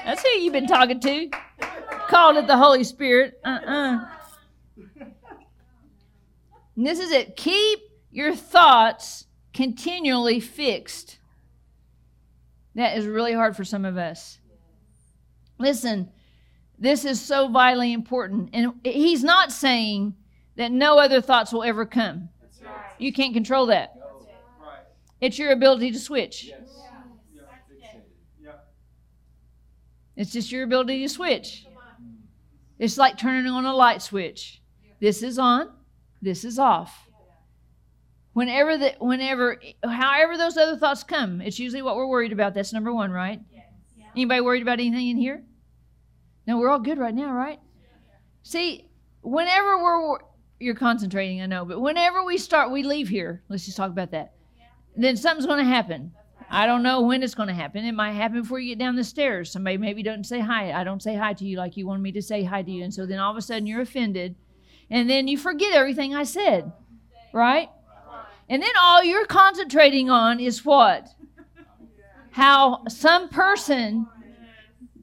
[0.05, 1.31] That's who you've been talking to.
[2.11, 3.39] Called it the Holy Spirit.
[3.41, 4.05] Uh uh
[6.75, 7.37] And this is it.
[7.37, 7.79] Keep
[8.11, 11.19] your thoughts continually fixed.
[12.75, 14.39] That is really hard for some of us.
[15.57, 16.11] Listen,
[16.77, 18.49] this is so vitally important.
[18.51, 20.13] And he's not saying
[20.57, 22.27] that no other thoughts will ever come.
[22.99, 23.95] You can't control that.
[25.21, 26.43] It's your ability to switch.
[26.43, 26.77] Yes.
[28.41, 28.51] Yeah.
[30.17, 31.67] It's just your ability to switch.
[32.81, 34.59] It's like turning on a light switch.
[34.99, 35.71] This is on,
[36.19, 37.07] this is off.
[38.33, 42.55] Whenever the whenever however those other thoughts come, it's usually what we're worried about.
[42.55, 43.39] That's number one, right?
[44.15, 45.43] Anybody worried about anything in here?
[46.47, 47.59] No, we're all good right now, right?
[48.41, 48.89] See,
[49.21, 50.17] whenever we're
[50.59, 53.43] you're concentrating, I know, but whenever we start, we leave here.
[53.47, 54.33] Let's just talk about that.
[54.95, 56.13] Then something's going to happen.
[56.53, 57.85] I don't know when it's going to happen.
[57.85, 59.49] It might happen before you get down the stairs.
[59.49, 60.73] Somebody maybe doesn't say hi.
[60.73, 62.83] I don't say hi to you like you wanted me to say hi to you.
[62.83, 64.35] And so then all of a sudden you're offended.
[64.89, 66.73] And then you forget everything I said.
[67.31, 67.69] Right?
[68.49, 71.07] And then all you're concentrating on is what?
[72.31, 74.07] How some person,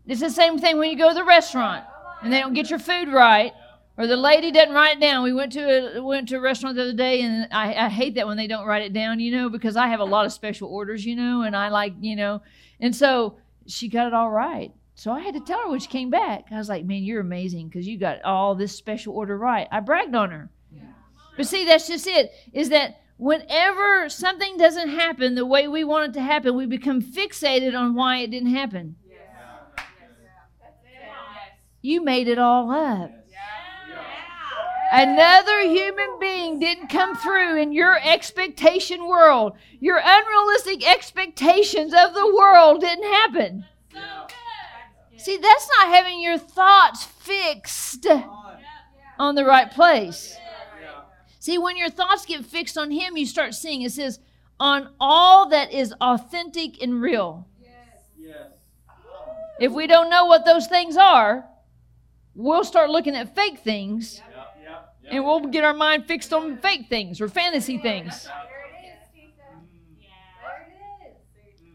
[0.07, 1.86] it's the same thing when you go to the restaurant
[2.22, 3.53] and they don't get your food right
[3.99, 5.24] or the lady doesn't write it down.
[5.24, 8.14] We went to a went to a restaurant the other day, and I, I hate
[8.14, 10.32] that when they don't write it down, you know, because I have a lot of
[10.32, 12.40] special orders, you know, and I like, you know,
[12.80, 14.72] and so she got it all right.
[14.94, 16.46] So I had to tell her when she came back.
[16.51, 19.80] I was like, "Man, you're amazing because you got all this special order right." I
[19.80, 20.51] bragged on her.
[21.36, 22.32] But see, that's just it.
[22.53, 27.03] Is that whenever something doesn't happen the way we want it to happen, we become
[27.03, 28.96] fixated on why it didn't happen.
[31.80, 33.17] You made it all up.
[34.91, 39.53] Another human being didn't come through in your expectation world.
[39.80, 43.66] Your unrealistic expectations of the world didn't happen.
[45.16, 48.07] See, that's not having your thoughts fixed
[49.18, 50.36] on the right place.
[51.39, 54.20] See, when your thoughts get fixed on Him, you start seeing it says,
[54.61, 57.47] on all that is authentic and real.
[59.61, 61.47] If we don't know what those things are,
[62.34, 64.22] we'll start looking at fake things
[65.11, 68.28] and we'll get our mind fixed on fake things or fantasy things.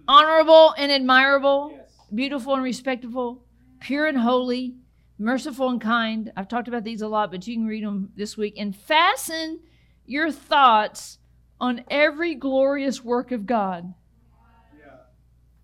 [0.07, 1.77] Honorable and admirable,
[2.13, 3.43] beautiful and respectable,
[3.79, 4.75] pure and holy,
[5.17, 6.31] merciful and kind.
[6.35, 8.55] I've talked about these a lot, but you can read them this week.
[8.57, 9.61] And fasten
[10.05, 11.19] your thoughts
[11.59, 13.93] on every glorious work of God.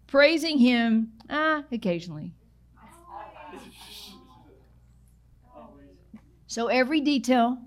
[0.08, 2.34] Praising Him, ah, occasionally.
[6.50, 7.60] So every detail,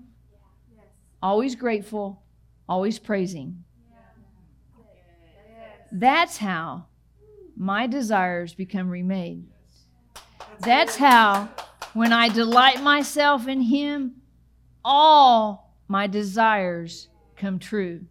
[1.21, 2.21] always grateful,
[2.67, 3.63] always praising.
[5.89, 6.87] That's how
[7.55, 9.45] my desires become remade.
[10.59, 11.49] That's how,
[11.93, 14.15] when I delight myself in Him,
[14.83, 17.07] all my desires
[17.37, 18.01] come true.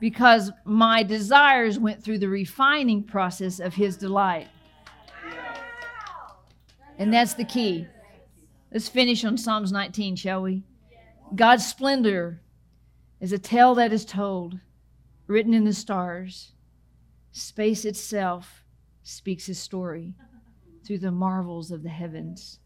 [0.00, 4.48] Because my desires went through the refining process of His delight.
[6.96, 7.86] And that's the key.
[8.72, 10.62] Let's finish on Psalms 19, shall we?
[11.34, 12.40] God's splendor
[13.20, 14.60] is a tale that is told,
[15.26, 16.52] written in the stars.
[17.32, 18.64] Space itself
[19.02, 20.14] speaks his story
[20.86, 22.60] through the marvels of the heavens.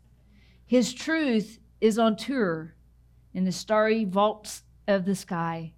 [0.65, 2.77] His truth is on tour
[3.35, 5.73] in the starry vaults of the sky,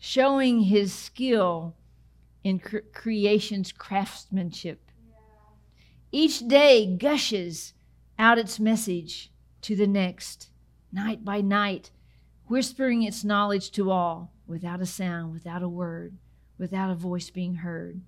[0.00, 1.76] showing his skill
[2.42, 4.90] in cre- creation's craftsmanship.
[6.10, 7.74] Each day gushes
[8.20, 10.50] out its message to the next,
[10.92, 11.90] night by night,
[12.48, 16.18] whispering its knowledge to all, without a sound, without a word,
[16.58, 18.02] without a voice being heard.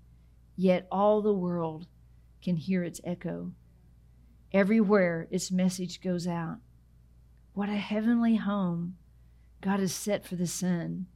[0.55, 1.87] Yet all the world
[2.43, 3.53] can hear its echo.
[4.53, 6.59] Everywhere its message goes out.
[7.55, 8.99] What a heavenly home
[9.63, 11.07] God has set for the sun,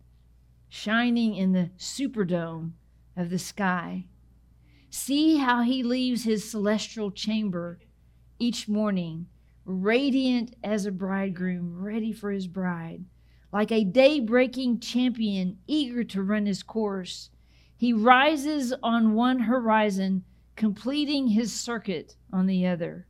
[0.70, 2.72] shining in the superdome
[3.14, 4.06] of the sky.
[4.88, 7.78] See how he leaves his celestial chamber
[8.38, 9.26] each morning,
[9.64, 13.04] radiant as a bridegroom, ready for his bride.
[13.52, 17.30] Like a day breaking champion, eager to run his course,
[17.76, 20.24] he rises on one horizon,
[20.56, 23.06] completing his circuit on the other,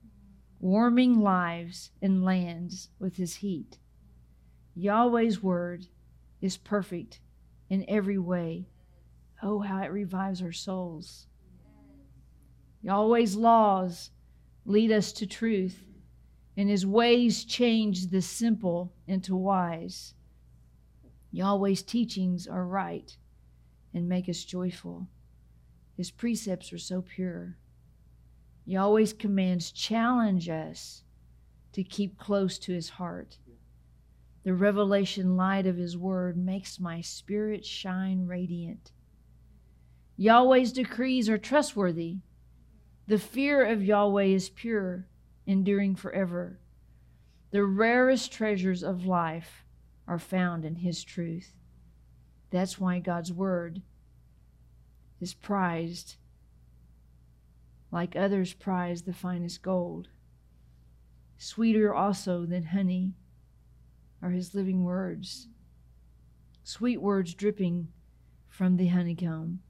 [0.60, 3.78] warming lives and lands with his heat.
[4.74, 5.86] Yahweh's word
[6.40, 7.20] is perfect
[7.70, 8.66] in every way.
[9.42, 11.26] Oh, how it revives our souls.
[12.82, 14.10] Yahweh's laws
[14.66, 15.82] lead us to truth.
[16.56, 20.14] and his ways change the simple into wise.
[21.30, 23.16] Yahweh's teachings are right
[23.92, 25.06] and make us joyful.
[25.96, 27.58] His precepts are so pure.
[28.64, 31.02] Yahweh's commands challenge us
[31.72, 33.36] to keep close to his heart.
[34.44, 38.92] The revelation light of his word makes my spirit shine radiant.
[40.16, 42.20] Yahweh's decrees are trustworthy.
[43.06, 45.06] The fear of Yahweh is pure,
[45.46, 46.58] enduring forever.
[47.50, 49.64] The rarest treasures of life
[50.08, 51.52] are found in his truth.
[52.50, 53.82] That's why God's word
[55.20, 56.16] is prized
[57.96, 60.08] like others prize the finest gold.
[61.38, 63.14] Sweeter also than honey
[64.20, 65.48] are his living words,
[66.62, 67.88] sweet words dripping
[68.48, 69.60] from the honeycomb.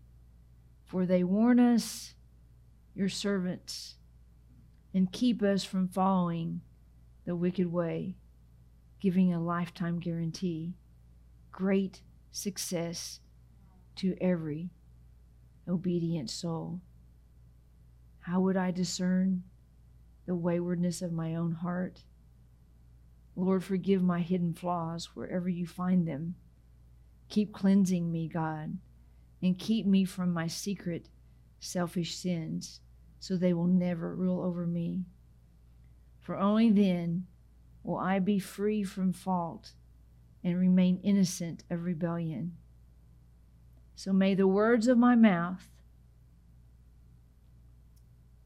[0.85, 2.16] For they warn us,
[2.97, 3.97] your servants,
[4.95, 6.63] and keep us from following
[7.27, 8.17] the wicked way,
[9.01, 10.73] giving a lifetime guarantee,
[11.53, 13.21] great success
[13.97, 14.71] to every
[15.69, 16.81] obedient soul.
[18.21, 19.43] How would I discern
[20.25, 22.03] the waywardness of my own heart?
[23.37, 26.37] Lord, forgive my hidden flaws wherever you find them.
[27.29, 28.79] Keep cleansing me, God,
[29.43, 31.11] and keep me from my secret
[31.61, 32.81] selfish sins
[33.27, 35.05] so they will never rule over me.
[36.21, 37.27] For only then
[37.83, 39.73] will I be free from fault
[40.45, 42.57] and remain innocent of rebellion.
[43.97, 45.69] So may the words of my mouth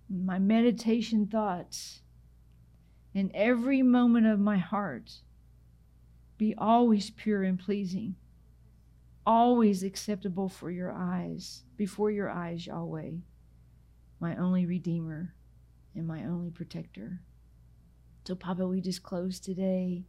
[0.09, 2.01] my meditation thoughts,
[3.14, 5.20] and every moment of my heart
[6.39, 8.16] be always pure and pleasing,
[9.26, 13.11] always acceptable for your eyes, before your eyes, Yahweh,
[14.21, 15.35] my only Redeemer
[15.95, 17.21] and my only Protector.
[18.27, 20.05] So, Papa, we just close today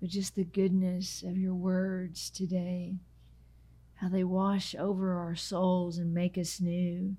[0.00, 2.96] with just the goodness of your words today,
[3.94, 7.16] how they wash over our souls and make us new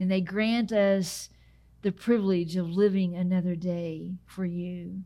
[0.00, 1.28] and they grant us
[1.82, 5.02] the privilege of living another day for you.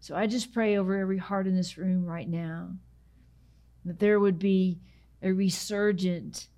[0.00, 2.70] So I just pray over every heart in this room right now
[3.84, 4.80] that there would be
[5.22, 6.48] a resurgent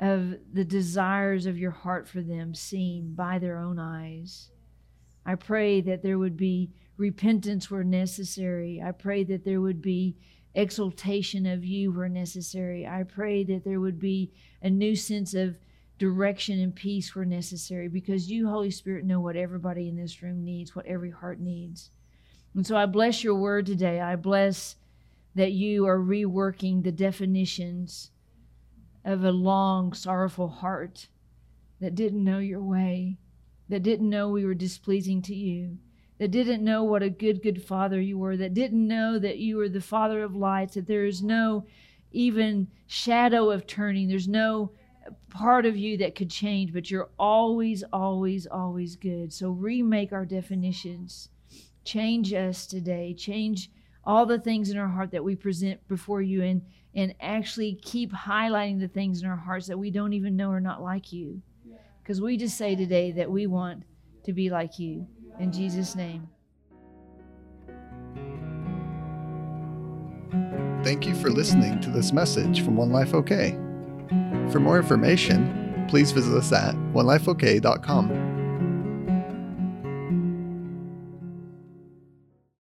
[0.00, 4.50] of the desires of your heart for them seen by their own eyes.
[5.26, 8.82] I pray that there would be repentance where necessary.
[8.84, 10.16] I pray that there would be
[10.54, 12.86] exaltation of you where necessary.
[12.86, 14.32] I pray that there would be
[14.62, 15.58] a new sense of
[15.98, 20.44] direction and peace where necessary because you, Holy Spirit, know what everybody in this room
[20.44, 21.90] needs, what every heart needs.
[22.54, 24.00] And so I bless your word today.
[24.00, 24.76] I bless
[25.34, 28.10] that you are reworking the definitions
[29.04, 31.08] of a long, sorrowful heart
[31.80, 33.18] that didn't know your way,
[33.68, 35.78] that didn't know we were displeasing to you,
[36.18, 39.56] that didn't know what a good, good father you were, that didn't know that you
[39.56, 41.64] were the father of lights, that there is no
[42.10, 44.72] even shadow of turning, there's no
[45.30, 49.32] part of you that could change, but you're always, always, always good.
[49.32, 51.28] So remake our definitions.
[51.84, 53.14] Change us today.
[53.14, 53.70] Change
[54.04, 56.62] all the things in our heart that we present before you and
[56.94, 60.60] and actually keep highlighting the things in our hearts that we don't even know are
[60.60, 61.40] not like you.
[62.02, 63.82] Because we just say today that we want
[64.24, 65.06] to be like you.
[65.38, 66.28] In Jesus' name.
[70.82, 73.50] Thank you for listening to this message from One Life OK.
[74.50, 78.27] For more information, please visit us at onelifeok.com.